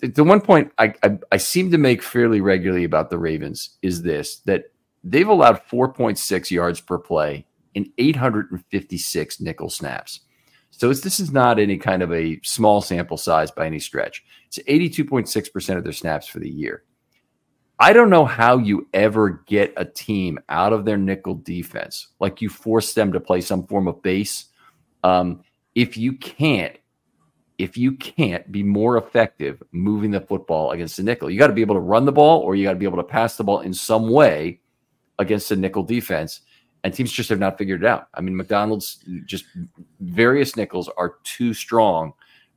[0.00, 4.02] The one point I, I, I seem to make fairly regularly about the Ravens is
[4.02, 4.64] this that
[5.04, 10.20] they've allowed 4.6 yards per play in 856 nickel snaps.
[10.70, 14.24] So this is not any kind of a small sample size by any stretch.
[14.48, 16.82] It's 82.6% of their snaps for the year.
[17.78, 22.40] I don't know how you ever get a team out of their nickel defense, like
[22.40, 24.46] you force them to play some form of base
[25.04, 25.42] um,
[25.74, 26.76] if you can't,
[27.58, 31.52] if you can't be more effective moving the football against the nickel, you got to
[31.52, 33.44] be able to run the ball or you got to be able to pass the
[33.44, 34.60] ball in some way
[35.18, 36.40] against the nickel defense.
[36.82, 38.08] And teams just have not figured it out.
[38.12, 39.46] I mean, Macdonald's just
[40.00, 42.12] various nickels are too strong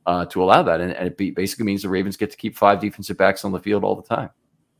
[0.06, 0.80] uh, to allow that.
[0.80, 3.58] And, and it basically means the Ravens get to keep five defensive backs on the
[3.58, 4.30] field all the time.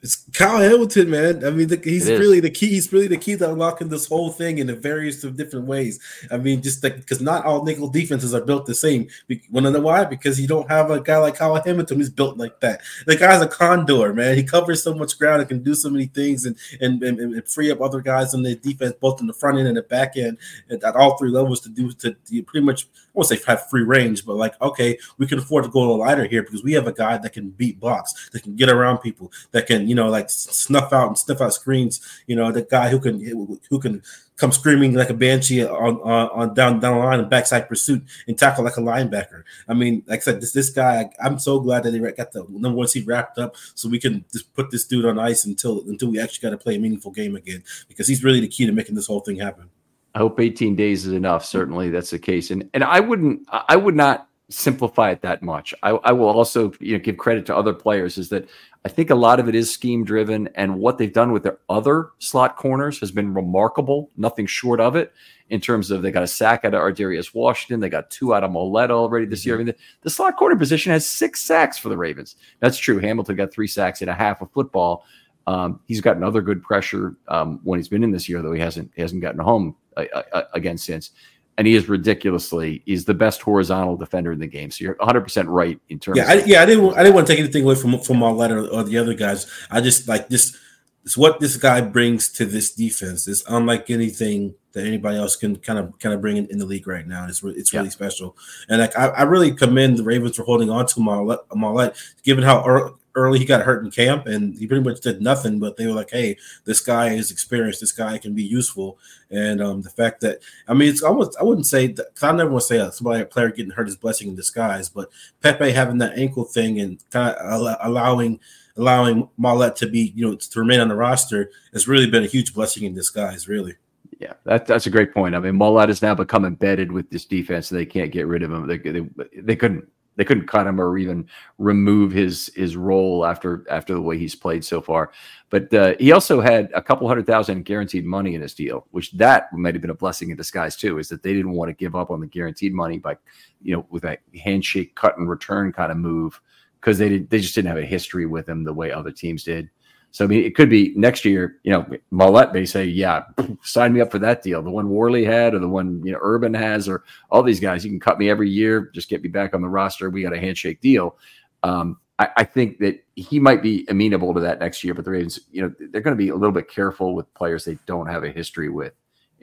[0.00, 1.44] It's Kyle Hamilton, man.
[1.44, 2.68] I mean, the, he's really the key.
[2.68, 5.98] He's really the key to unlocking this whole thing in a various of different ways.
[6.30, 9.08] I mean, just because not all nickel defenses are built the same.
[9.50, 10.04] Want to know why?
[10.04, 12.80] Because you don't have a guy like Kyle Hamilton who's built like that.
[13.06, 14.36] The guy's a condor, man.
[14.36, 17.48] He covers so much ground and can do so many things and and, and, and
[17.48, 20.16] free up other guys in the defense, both in the front end and the back
[20.16, 20.38] end,
[20.70, 22.86] at, at all three levels to do to, to pretty much.
[23.18, 25.82] I won't say have free range, but like okay, we can afford to go a
[25.82, 28.68] little lighter here because we have a guy that can beat blocks, that can get
[28.68, 32.00] around people, that can you know, like snuff out and sniff out screens.
[32.28, 33.20] You know, the guy who can
[33.68, 34.02] who can
[34.36, 38.04] come screaming like a banshee on on, on down down the line and backside pursuit
[38.28, 39.42] and tackle like a linebacker.
[39.68, 41.10] I mean, like I said, this this guy.
[41.20, 44.24] I'm so glad that they got the number one seed wrapped up, so we can
[44.32, 47.10] just put this dude on ice until until we actually got to play a meaningful
[47.10, 49.68] game again because he's really the key to making this whole thing happen.
[50.14, 51.44] I hope 18 days is enough.
[51.44, 55.74] Certainly, that's the case, and and I wouldn't I would not simplify it that much.
[55.82, 58.48] I, I will also you know give credit to other players is that
[58.84, 61.58] I think a lot of it is scheme driven, and what they've done with their
[61.68, 64.10] other slot corners has been remarkable.
[64.16, 65.12] Nothing short of it
[65.50, 68.44] in terms of they got a sack out of Ar'Darius Washington, they got two out
[68.44, 69.54] of Maulet already this year.
[69.54, 69.66] I mm-hmm.
[69.66, 72.36] mean, the, the slot corner position has six sacks for the Ravens.
[72.60, 72.98] That's true.
[72.98, 75.04] Hamilton got three sacks in a half of football.
[75.46, 78.60] Um, he's gotten other good pressure um, when he's been in this year, though he
[78.60, 81.12] hasn't he hasn't gotten home uh, uh, again since
[81.58, 84.70] and he is ridiculously he's the best horizontal defender in the game.
[84.70, 86.18] So you're 100 percent right in terms.
[86.18, 88.50] Yeah, I, yeah, I didn't I didn't want to take anything away from from Maulet
[88.50, 89.46] or, or the other guys.
[89.70, 90.56] I just like this.
[91.04, 93.26] It's what this guy brings to this defense.
[93.28, 96.66] It's unlike anything that anybody else can kind of kind of bring in, in the
[96.66, 97.26] league right now.
[97.26, 97.90] It's re- it's really yeah.
[97.90, 98.36] special,
[98.68, 102.44] and like I, I, really commend the Ravens for holding on to Maulet, Maulet given
[102.44, 105.86] how early he got hurt in camp and he pretty much did nothing but they
[105.86, 108.98] were like hey this guy is experienced this guy can be useful
[109.30, 110.38] and um, the fact that
[110.68, 113.26] i mean it's almost i wouldn't say that i never want to say somebody a
[113.26, 115.10] player getting hurt is blessing in disguise but
[115.42, 118.38] pepe having that ankle thing and kind of allowing
[118.76, 122.28] allowing Maulet to be you know to remain on the roster has really been a
[122.28, 123.74] huge blessing in disguise really
[124.20, 125.36] yeah, that, that's a great point.
[125.36, 128.42] I mean, Maulet has now become embedded with this defense, so they can't get rid
[128.42, 128.66] of him.
[128.66, 129.06] They, they,
[129.36, 129.88] they couldn't
[130.18, 131.26] they couldn't cut him or even
[131.58, 135.12] remove his his role after after the way he's played so far.
[135.48, 139.12] But uh, he also had a couple hundred thousand guaranteed money in his deal, which
[139.12, 140.98] that might have been a blessing in disguise too.
[140.98, 143.16] Is that they didn't want to give up on the guaranteed money by,
[143.62, 146.40] you know, with a handshake cut and return kind of move
[146.80, 149.44] because they did, they just didn't have a history with him the way other teams
[149.44, 149.70] did.
[150.10, 151.58] So I mean, it could be next year.
[151.62, 153.24] You know, Maulet may say, "Yeah,
[153.62, 156.18] sign me up for that deal." The one Worley had, or the one you know
[156.22, 157.84] Urban has, or all these guys.
[157.84, 158.90] You can cut me every year.
[158.94, 160.10] Just get me back on the roster.
[160.10, 161.16] We got a handshake deal.
[161.62, 164.94] Um, I, I, think that he might be amenable to that next year.
[164.94, 167.64] But the Ravens, you know, they're going to be a little bit careful with players
[167.64, 168.92] they don't have a history with,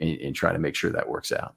[0.00, 1.54] and, in trying to make sure that works out.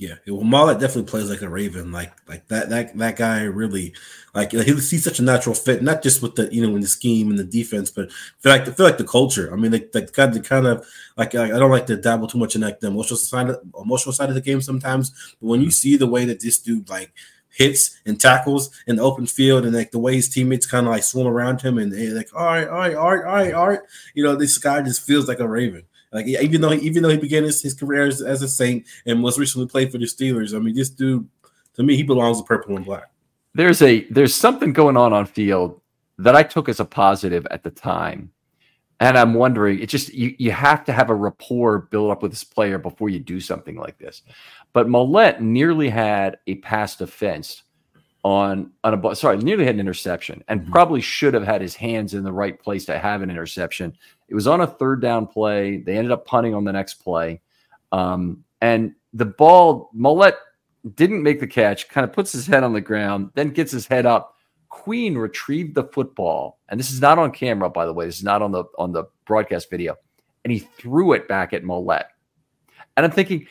[0.00, 3.94] Yeah, well, Maulet definitely plays like a Raven, like like that that that guy really,
[4.32, 6.86] like he, he's such a natural fit, not just with the you know in the
[6.86, 9.52] scheme and the defense, but feel like feel like the culture.
[9.52, 10.86] I mean, they, they got the kind of
[11.16, 14.12] like I don't like to dabble too much in like the emotional side of, emotional
[14.12, 15.72] side of the game sometimes, but when you mm-hmm.
[15.72, 17.12] see the way that this dude like
[17.50, 20.92] hits and tackles in the open field and like the way his teammates kind of
[20.92, 23.52] like swarm around him and they're like all right, all right, all right, all right,
[23.52, 23.80] all right,
[24.14, 25.82] you know, this guy just feels like a Raven.
[26.12, 29.20] Like even though even though he began his, his career as, as, a Saint and
[29.20, 31.28] most recently played for the Steelers, I mean, this dude
[31.74, 33.10] to me he belongs to purple and black.
[33.54, 35.80] There's a there's something going on on field
[36.18, 38.32] that I took as a positive at the time,
[39.00, 42.32] and I'm wondering it just you you have to have a rapport built up with
[42.32, 44.22] this player before you do something like this.
[44.72, 47.64] But Maulet nearly had a pass defense
[48.24, 50.72] on on a sorry nearly had an interception and mm-hmm.
[50.72, 53.96] probably should have had his hands in the right place to have an interception.
[54.28, 55.78] It was on a third down play.
[55.78, 57.40] They ended up punting on the next play.
[57.92, 60.34] Um, and the ball Maulet
[60.94, 63.86] didn't make the catch kind of puts his head on the ground then gets his
[63.86, 64.34] head up.
[64.68, 68.04] Queen retrieved the football and this is not on camera by the way.
[68.04, 69.96] This is not on the on the broadcast video.
[70.44, 72.04] And he threw it back at Maulet
[72.96, 73.46] and i'm thinking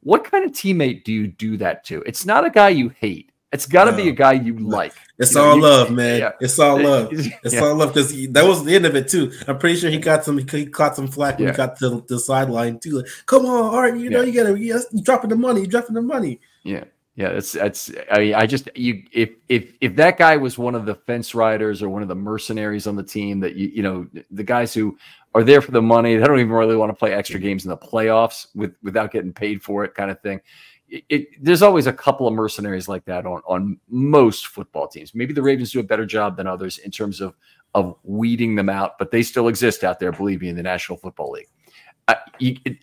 [0.00, 2.00] what kind of teammate do you do that to?
[2.06, 3.96] It's not a guy you hate it's got to no.
[3.96, 4.92] be a guy you like.
[5.18, 6.20] It's you all know, love, man.
[6.20, 6.32] Yeah.
[6.40, 7.10] It's all love.
[7.42, 7.60] It's yeah.
[7.60, 9.32] all love because that was the end of it too.
[9.48, 10.36] I'm pretty sure he got some.
[10.36, 11.52] He caught some flack when yeah.
[11.52, 12.98] he got to the sideline too.
[12.98, 14.60] Like, Come on, all right, you know you gotta.
[14.60, 15.62] You dropping the money.
[15.62, 16.40] You dropping the money.
[16.64, 16.84] Yeah.
[17.14, 17.90] Yeah, it's that's.
[18.12, 21.34] I mean, I just you if if if that guy was one of the fence
[21.34, 24.74] riders or one of the mercenaries on the team that you you know the guys
[24.74, 24.98] who
[25.34, 27.70] are there for the money, they don't even really want to play extra games in
[27.70, 30.42] the playoffs with without getting paid for it, kind of thing
[30.88, 35.14] it, it, there's always a couple of mercenaries like that on on most football teams.
[35.14, 37.34] Maybe the Ravens do a better job than others in terms of
[37.74, 40.12] of weeding them out, but they still exist out there.
[40.12, 41.48] Believe me, in the National Football League,
[42.08, 42.78] uh, it,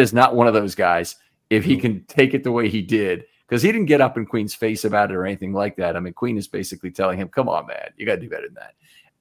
[0.00, 1.16] is not one of those guys.
[1.50, 4.26] If he can take it the way he did, because he didn't get up in
[4.26, 5.96] Queen's face about it or anything like that.
[5.96, 8.46] I mean, Queen is basically telling him, "Come on, man, you got to do better
[8.46, 8.74] than that."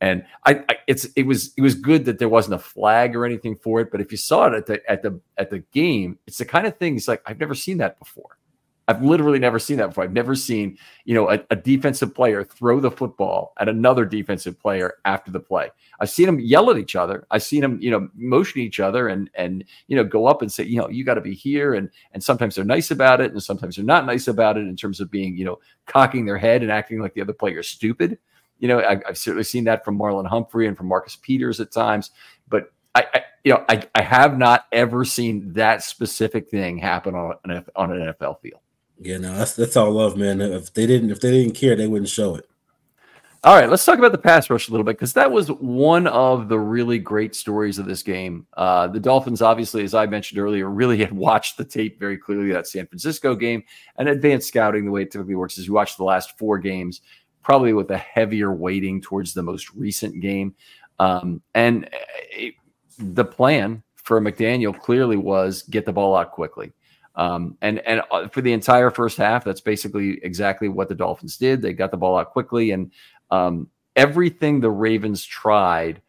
[0.03, 3.25] And I, I, it's it was it was good that there wasn't a flag or
[3.25, 3.89] anything for it.
[3.89, 6.67] But if you saw it at the at the at the game, it's the kind
[6.67, 6.97] of thing.
[6.97, 8.37] It's like I've never seen that before.
[8.89, 10.03] I've literally never seen that before.
[10.03, 14.59] I've never seen you know a, a defensive player throw the football at another defensive
[14.59, 15.69] player after the play.
[16.01, 17.25] I've seen them yell at each other.
[17.31, 20.51] I've seen them you know motion each other and and you know go up and
[20.51, 23.31] say you know you got to be here and and sometimes they're nice about it
[23.31, 26.37] and sometimes they're not nice about it in terms of being you know cocking their
[26.37, 28.19] head and acting like the other player is stupid.
[28.63, 31.69] You know, I, have certainly seen that from Marlon Humphrey and from Marcus Peters at
[31.69, 32.11] times,
[32.47, 37.13] but I, I you know, I, I have not ever seen that specific thing happen
[37.13, 38.61] on an on an NFL field.
[39.01, 40.39] Yeah, no, that's that's all love, man.
[40.39, 42.49] If they didn't if they didn't care, they wouldn't show it.
[43.43, 46.07] All right, let's talk about the pass rush a little bit because that was one
[46.07, 48.47] of the really great stories of this game.
[48.53, 52.53] Uh, the Dolphins, obviously, as I mentioned earlier, really had watched the tape very clearly
[52.53, 53.61] that San Francisco game
[53.97, 54.85] and advanced scouting.
[54.85, 57.01] The way it typically works is you watch the last four games
[57.43, 60.55] probably with a heavier weighting towards the most recent game.
[60.99, 61.89] Um, and
[62.31, 62.55] it,
[62.97, 66.73] the plan for McDaniel clearly was get the ball out quickly.
[67.15, 71.37] Um, and and uh, for the entire first half, that's basically exactly what the Dolphins
[71.37, 71.61] did.
[71.61, 72.91] They got the ball out quickly, and
[73.29, 76.01] um, everything the Ravens tried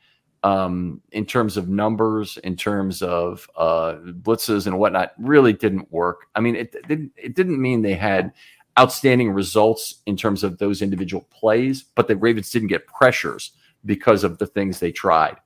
[0.44, 6.26] um, in terms of numbers, in terms of uh, blitzes and whatnot, really didn't work.
[6.34, 8.32] I mean, it, it didn't it didn't mean they had
[8.78, 13.52] outstanding results in terms of those individual plays, but the Ravens didn't get pressures
[13.84, 15.36] because of the things they tried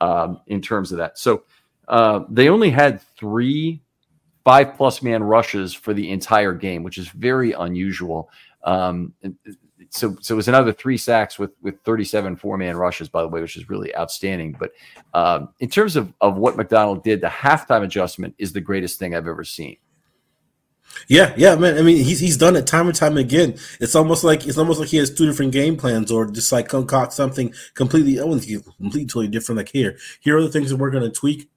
[0.00, 1.18] um, in terms of that.
[1.18, 1.44] So
[1.88, 3.82] uh, they only had three
[4.44, 8.30] five plus man rushes for the entire game, which is very unusual.
[8.64, 9.12] Um,
[9.90, 13.28] so, so it was another three sacks with with 37 four man rushes, by the
[13.28, 14.56] way, which is really outstanding.
[14.58, 14.72] But
[15.14, 19.14] um, in terms of of what Macdonald did, the halftime adjustment is the greatest thing
[19.14, 19.76] I've ever seen.
[21.08, 21.78] Yeah, yeah, man.
[21.78, 23.56] I mean, he's he's done it time and time again.
[23.80, 26.68] It's almost like it's almost like he has two different game plans, or just like
[26.68, 29.58] concoct something completely, wouldn't completely totally different.
[29.58, 31.48] Like here, here are the things that we're going to tweak,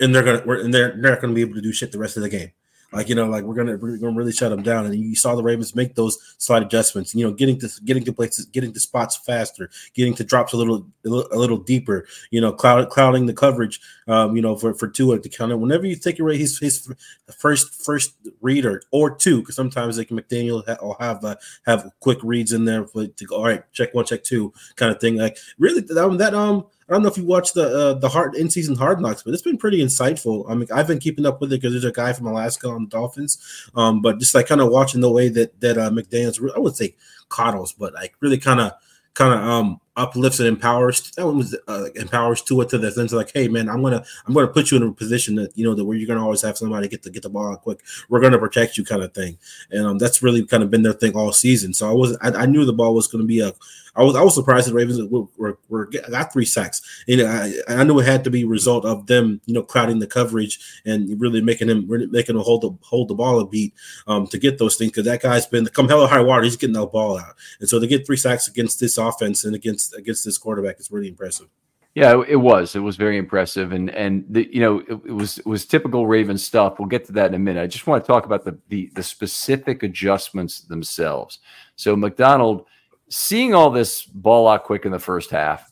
[0.00, 1.98] and they're gonna, and they're, they're not going to be able to do shit the
[1.98, 2.52] rest of the game.
[2.94, 4.86] Like you know, like we're gonna we're gonna really shut them down.
[4.86, 7.14] And you saw the Ravens make those slight adjustments.
[7.14, 10.56] You know, getting to getting to places, getting to spots faster, getting to drops a
[10.56, 12.06] little a little, deeper.
[12.30, 13.80] You know, cloud, clouding the coverage.
[14.06, 15.56] Um, you know, for for Tua to count it.
[15.56, 16.88] Whenever you take away his his
[17.36, 21.36] first first reader or two, because sometimes like McDaniel will have uh,
[21.66, 23.36] have quick reads in there for, to go.
[23.36, 25.16] All right, check one, check two, kind of thing.
[25.16, 28.34] Like really, that, that um I don't know if you watched the uh, the hard
[28.34, 30.44] in season Hard Knocks, but it's been pretty insightful.
[30.48, 32.84] I mean, I've been keeping up with it because there's a guy from Alaska on
[32.84, 33.38] the Dolphins.
[33.74, 36.76] Um, but just like kind of watching the way that that uh, McDaniel's, I would
[36.76, 36.94] say
[37.28, 38.72] coddles, but like really kind of
[39.14, 43.12] kind of um uplifts and empowers that one was uh, empowers Tua to the sense
[43.12, 45.64] of like, hey man, I'm gonna I'm gonna put you in a position that you
[45.64, 47.80] know that where you're gonna always have somebody get to get the ball quick.
[48.08, 49.38] We're gonna protect you, kind of thing.
[49.70, 51.72] And um, that's really kind of been their thing all season.
[51.74, 53.52] So I was I, I knew the ball was gonna be a
[53.96, 56.82] I was I was surprised the Ravens were, were, were got three sacks.
[57.06, 60.00] And I, I knew it had to be a result of them, you know, crowding
[60.00, 63.46] the coverage and really making him really making him hold the hold the ball a
[63.46, 63.72] beat
[64.06, 66.56] um, to get those things because that guy's been come hell or high water, he's
[66.56, 67.36] getting that ball out.
[67.60, 70.90] And so to get three sacks against this offense and against against this quarterback is
[70.90, 71.48] really impressive.
[71.94, 72.74] Yeah, it was.
[72.74, 76.08] It was very impressive, and and the, you know it, it, was it was typical
[76.08, 76.80] Ravens stuff.
[76.80, 77.62] We'll get to that in a minute.
[77.62, 81.38] I just want to talk about the the, the specific adjustments themselves.
[81.76, 82.66] So Macdonald,
[83.10, 85.70] seeing all this ball out quick in the first half,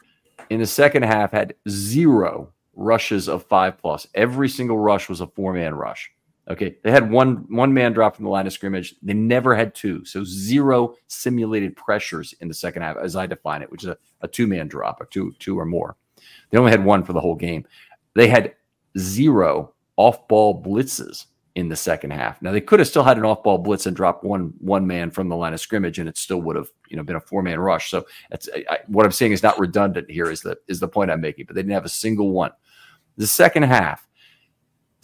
[0.49, 4.07] in the second half had zero rushes of five plus.
[4.15, 6.13] Every single rush was a four man rush.
[6.49, 8.97] Okay, they had one one man drop from the line of scrimmage.
[9.03, 13.63] They never had two, so zero simulated pressures in the second half, as I define
[13.63, 15.97] it, which is a, a two man drop, a two two or more.
[16.51, 17.65] They only had one for the whole game.
[18.15, 18.57] They had
[18.99, 22.41] zero off ball blitzes in the second half.
[22.41, 25.29] Now they could have still had an off-ball blitz and dropped one one man from
[25.29, 27.91] the line of scrimmage, and it still would have you know been a four-man rush.
[27.91, 30.31] So that's I, what I'm saying is not redundant here.
[30.31, 31.47] Is the is the point I'm making?
[31.47, 32.53] But they didn't have a single one.
[33.19, 34.09] The second half,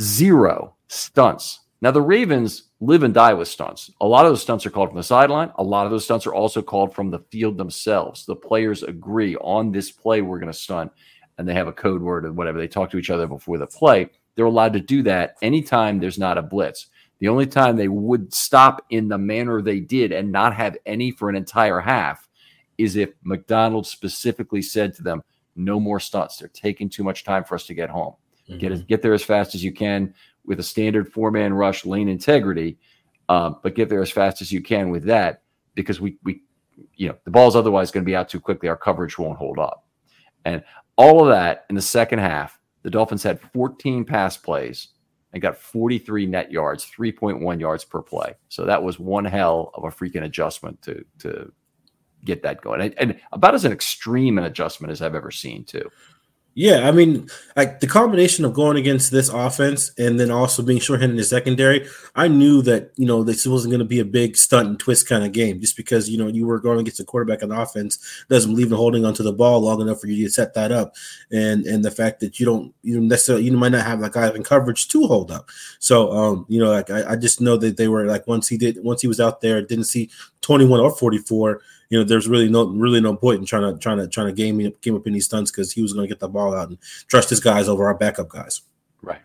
[0.01, 1.61] zero stunts.
[1.81, 3.91] Now the Ravens live and die with stunts.
[4.01, 5.53] A lot of those stunts are called from the sideline.
[5.57, 8.27] A lot of those stunts are also called from the field themselves.
[8.27, 10.91] The players agree on this play we're going to stunt,
[11.39, 12.59] and they have a code word or whatever.
[12.59, 16.17] They talk to each other before the play they're allowed to do that anytime there's
[16.17, 16.87] not a blitz.
[17.19, 21.11] The only time they would stop in the manner they did and not have any
[21.11, 22.29] for an entire half
[22.79, 25.25] is if Macdonald specifically said to them,
[25.57, 26.37] no more stunts.
[26.37, 28.15] They're taking too much time for us to get home.
[28.49, 28.59] Mm-hmm.
[28.59, 30.15] Get get there as fast as you can
[30.49, 32.79] with a standard four man rush, lane integrity,
[33.29, 35.43] uh, but get there as fast as you can with that
[35.75, 36.43] because we we
[36.95, 38.69] you know the ball's otherwise going to be out too quickly.
[38.69, 39.87] Our coverage won't hold up,
[40.45, 40.65] and
[40.97, 44.89] all of that in the second half the Dolphins had 14 pass plays
[45.33, 48.35] and got 43 net yards, 3.1 yards per play.
[48.49, 51.53] So that was one hell of a freaking adjustment to to
[52.25, 55.65] get that going, and, and about as an extreme an adjustment as I've ever seen
[55.65, 55.91] too.
[56.59, 60.81] Yeah, I mean, like the combination of going against this offense and then also being
[60.81, 61.87] shorthanded in the secondary,
[62.17, 65.09] I knew that you know this wasn't going to be a big stunt and twist
[65.09, 68.25] kind of game, just because you know you were going against a quarterback on offense
[68.29, 70.97] doesn't believe in holding onto the ball long enough for you to set that up,
[71.31, 74.29] and and the fact that you don't you necessarily you might not have like guy
[74.29, 75.51] in coverage to hold up.
[75.79, 78.57] So um, you know, like I, I just know that they were like once he
[78.57, 81.61] did once he was out there, didn't see twenty one or forty four
[81.91, 84.33] you know, there's really no really no point in trying to trying to trying to
[84.33, 86.79] game game up any stunts because he was going to get the ball out and
[87.07, 88.63] trust his guys over our backup guys.
[89.03, 89.21] Right.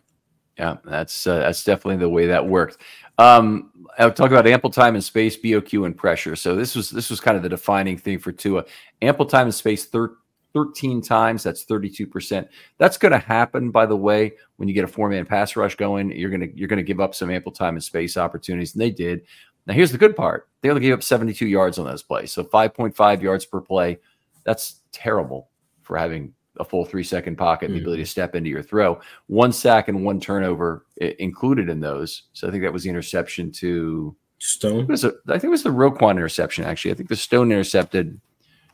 [0.57, 2.77] Yeah, that's uh, that's definitely the way that worked.
[3.17, 6.35] Um, I'll talk about ample time and space, BOQ, and pressure.
[6.35, 8.65] So this was this was kind of the defining thing for Tua.
[9.01, 10.15] Ample time and space, thir-
[10.53, 11.43] 13 times.
[11.43, 12.47] That's 32 percent.
[12.77, 15.75] That's going to happen, by the way, when you get a four man pass rush
[15.75, 16.11] going.
[16.11, 19.21] You're gonna you're gonna give up some ample time and space opportunities, and they did.
[19.65, 22.31] Now, here's the good part they only gave up 72 yards on those plays.
[22.31, 23.99] So 5.5 yards per play.
[24.45, 25.49] That's terrible
[25.81, 27.85] for having a full three second pocket and the hmm.
[27.85, 28.99] ability to step into your throw.
[29.27, 32.23] One sack and one turnover included in those.
[32.33, 34.71] So I think that was the interception to Stone.
[34.71, 36.91] I think it was, a, I think it was the Roquan interception, actually.
[36.91, 38.19] I think the Stone intercepted.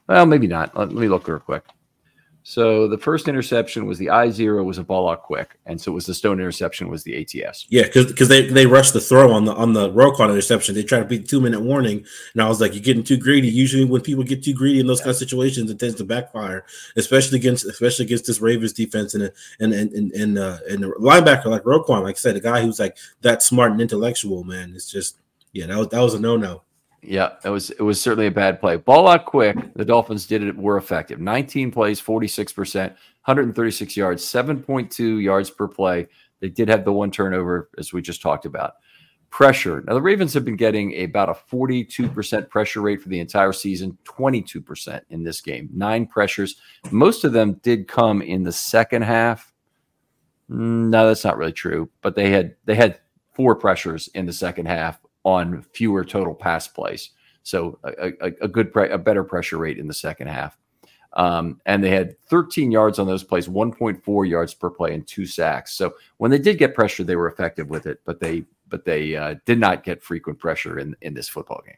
[0.08, 0.76] Well, maybe not.
[0.76, 1.64] Let, let me look real quick.
[2.44, 5.92] So the first interception was the I zero was a ball out quick, and so
[5.92, 7.68] it was the Stone interception was the ATS.
[7.70, 10.74] Yeah, because they they rushed the throw on the on the Roquan interception.
[10.74, 13.50] They tried to beat two minute warning, and I was like, you're getting too greedy.
[13.50, 16.66] Usually, when people get too greedy in those kind of situations, it tends to backfire,
[16.96, 20.88] especially against especially against this Ravens defense and and and and and, uh, and the
[21.00, 24.44] linebacker like Roquan, like I said, a guy who's like that smart and intellectual.
[24.44, 25.18] Man, it's just
[25.52, 26.64] yeah, that was that was a no no.
[27.02, 28.76] Yeah, it was it was certainly a bad play.
[28.76, 29.56] Ball out quick.
[29.76, 31.20] The Dolphins did it were effective.
[31.20, 36.08] 19 plays, 46%, 136 yards, 7.2 yards per play.
[36.40, 38.74] They did have the one turnover as we just talked about.
[39.30, 39.84] Pressure.
[39.88, 43.98] Now the Ravens have been getting about a 42% pressure rate for the entire season,
[44.06, 45.70] 22% in this game.
[45.74, 46.56] Nine pressures.
[46.92, 49.54] Most of them did come in the second half.
[50.50, 53.00] Mm, no, that's not really true, but they had they had
[53.36, 57.12] four pressures in the second half on fewer total pass plays.
[57.44, 60.58] So a, a, a good, pre- a better pressure rate in the second half.
[61.14, 65.26] Um, and they had 13 yards on those plays, 1.4 yards per play, and two
[65.26, 65.74] sacks.
[65.74, 69.16] So when they did get pressure, they were effective with it, but they but they
[69.16, 71.78] uh, did not get frequent pressure in in this football game.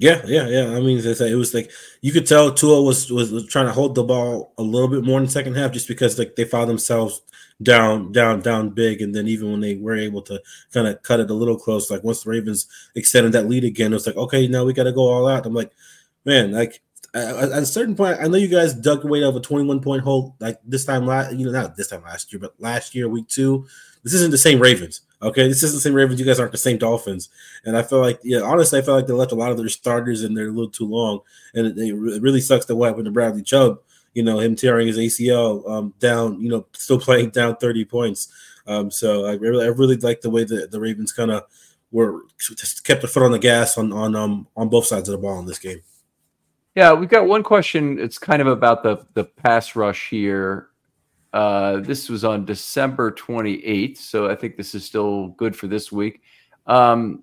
[0.00, 0.74] Yeah, yeah, yeah.
[0.74, 1.70] I mean, it was like
[2.00, 5.04] you could tell Tua was, was, was trying to hold the ball a little bit
[5.04, 7.20] more in the second half, just because like they found themselves
[7.62, 10.40] down, down, down big, and then even when they were able to
[10.72, 13.92] kind of cut it a little close, like once the Ravens extended that lead again,
[13.92, 15.44] it was like, okay, now we got to go all out.
[15.44, 15.70] I'm like,
[16.24, 16.80] man, like
[17.12, 20.34] at a certain point, I know you guys dug away of a 21 point hole
[20.40, 23.28] like this time last, you know, not this time last year, but last year, week
[23.28, 23.66] two.
[24.02, 25.02] This isn't the same Ravens.
[25.22, 26.18] Okay, this isn't the same Ravens.
[26.18, 27.28] You guys aren't the same Dolphins,
[27.64, 29.68] and I feel like, yeah, honestly, I feel like they left a lot of their
[29.68, 31.20] starters in there a little too long,
[31.54, 33.80] and it, it really sucks that what happened to Bradley Chubb.
[34.14, 36.40] You know, him tearing his ACL um, down.
[36.40, 38.32] You know, still playing down 30 points.
[38.66, 41.44] Um, so I really, I really like the way that the Ravens kind of
[41.92, 45.12] were just kept the foot on the gas on on um on both sides of
[45.12, 45.82] the ball in this game.
[46.74, 47.98] Yeah, we've got one question.
[47.98, 50.69] It's kind of about the the pass rush here.
[51.32, 55.92] Uh, this was on December 28th, so I think this is still good for this
[55.92, 56.22] week.
[56.66, 57.22] Um,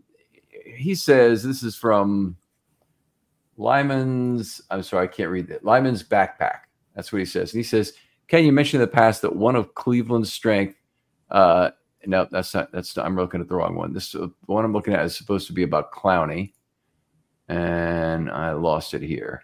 [0.65, 2.37] he says this is from
[3.57, 4.61] Lyman's.
[4.69, 5.65] I'm sorry, I can't read that.
[5.65, 6.59] Lyman's backpack.
[6.95, 7.53] That's what he says.
[7.53, 7.93] And he says,
[8.27, 10.75] "Can you mention in the past that one of Cleveland's strength
[11.29, 11.71] uh,
[12.05, 12.71] no, that's not.
[12.71, 13.93] That's not, I'm looking at the wrong one.
[13.93, 16.53] This uh, one I'm looking at is supposed to be about Clowney,
[17.49, 19.41] and I lost it here.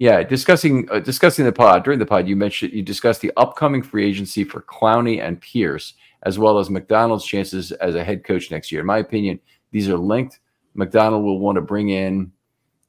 [0.00, 3.82] Yeah, discussing uh, discussing the pod during the pod, you mentioned you discussed the upcoming
[3.82, 5.92] free agency for Clowney and Pierce,
[6.22, 8.80] as well as Macdonald's chances as a head coach next year.
[8.80, 9.38] In my opinion,
[9.72, 10.40] these are linked.
[10.72, 12.32] Macdonald will want to bring in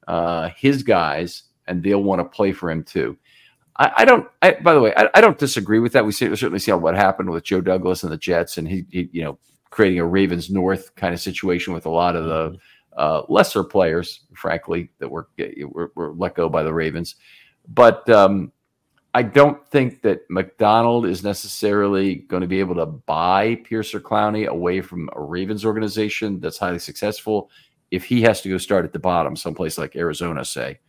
[0.07, 3.17] uh, his guys, and they'll want to play for him too.
[3.75, 4.25] I, I don't.
[4.41, 6.05] I, by the way, I, I, don't disagree with that.
[6.05, 9.23] We certainly see what happened with Joe Douglas and the Jets, and he, he, you
[9.23, 9.37] know,
[9.69, 12.57] creating a Ravens North kind of situation with a lot of the
[12.97, 15.27] uh, lesser players, frankly, that were,
[15.69, 17.15] were, were let go by the Ravens.
[17.67, 18.51] But um,
[19.13, 23.99] I don't think that Macdonald is necessarily going to be able to buy Pierce or
[23.99, 27.49] Clowney away from a Ravens organization that's highly successful
[27.91, 30.79] if he has to go start at the bottom, someplace like Arizona, say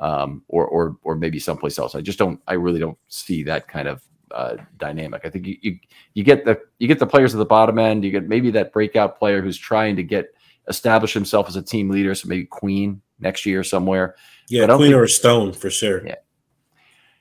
[0.00, 1.94] um, or or or maybe someplace else.
[1.94, 2.40] I just don't.
[2.48, 5.22] I really don't see that kind of uh, dynamic.
[5.24, 5.78] I think you, you
[6.14, 8.04] you get the you get the players at the bottom end.
[8.04, 10.34] You get maybe that breakout player who's trying to get
[10.70, 12.14] establish himself as a team leader.
[12.14, 14.14] So maybe Queen next year somewhere.
[14.48, 16.06] Yeah, Queen think, or Stone for sure.
[16.06, 16.14] Yeah.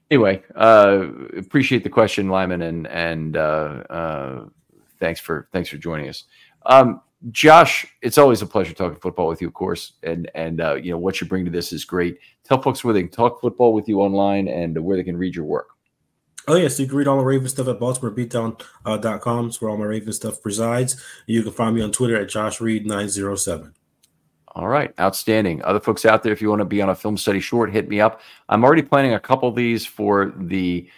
[0.09, 4.45] Anyway, uh, appreciate the question, Lyman, and and uh, uh,
[4.99, 6.23] thanks for thanks for joining us.
[6.65, 10.75] Um, Josh, it's always a pleasure talking football with you, of course, and and uh,
[10.75, 12.17] you know what you bring to this is great.
[12.43, 15.35] Tell folks where they can talk football with you online and where they can read
[15.35, 15.69] your work.
[16.49, 19.45] Oh yes, yeah, so you can read all the Raven stuff at BaltimoreBeatdown.com.
[19.45, 20.99] Uh, where all my Raven stuff resides.
[21.27, 23.75] You can find me on Twitter at Josh Reed nine zero seven.
[24.47, 25.61] All right, outstanding.
[25.63, 27.87] Other folks out there, if you want to be on a film study short, hit
[27.87, 28.21] me up.
[28.49, 30.89] I'm already planning a couple of these for the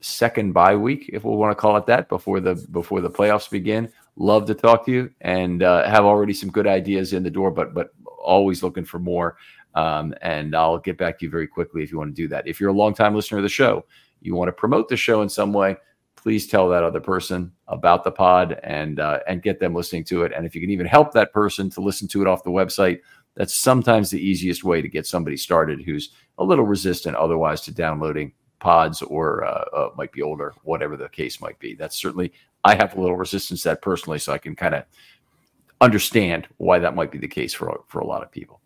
[0.00, 3.50] second bye week, if we want to call it that, before the before the playoffs
[3.50, 3.92] begin.
[4.16, 7.50] Love to talk to you and uh, have already some good ideas in the door,
[7.50, 9.36] but but always looking for more.
[9.74, 12.48] Um, and I'll get back to you very quickly if you want to do that.
[12.48, 13.84] If you're a longtime listener of the show,
[14.20, 15.76] you want to promote the show in some way,
[16.16, 20.24] please tell that other person about the pod and uh, and get them listening to
[20.24, 20.32] it.
[20.34, 23.00] And if you can even help that person to listen to it off the website,
[23.34, 27.72] that's sometimes the easiest way to get somebody started who's a little resistant otherwise to
[27.72, 31.74] downloading pods or uh, uh, might be older, whatever the case might be.
[31.74, 32.32] That's certainly
[32.64, 34.84] I have a little resistance to that personally, so I can kind of
[35.80, 38.60] understand why that might be the case for for a lot of people.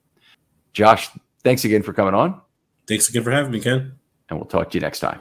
[0.73, 1.11] Josh,
[1.45, 2.41] thanks again for coming on.
[2.89, 3.93] Thanks again for having me, Ken.
[4.29, 5.21] And we'll talk to you next time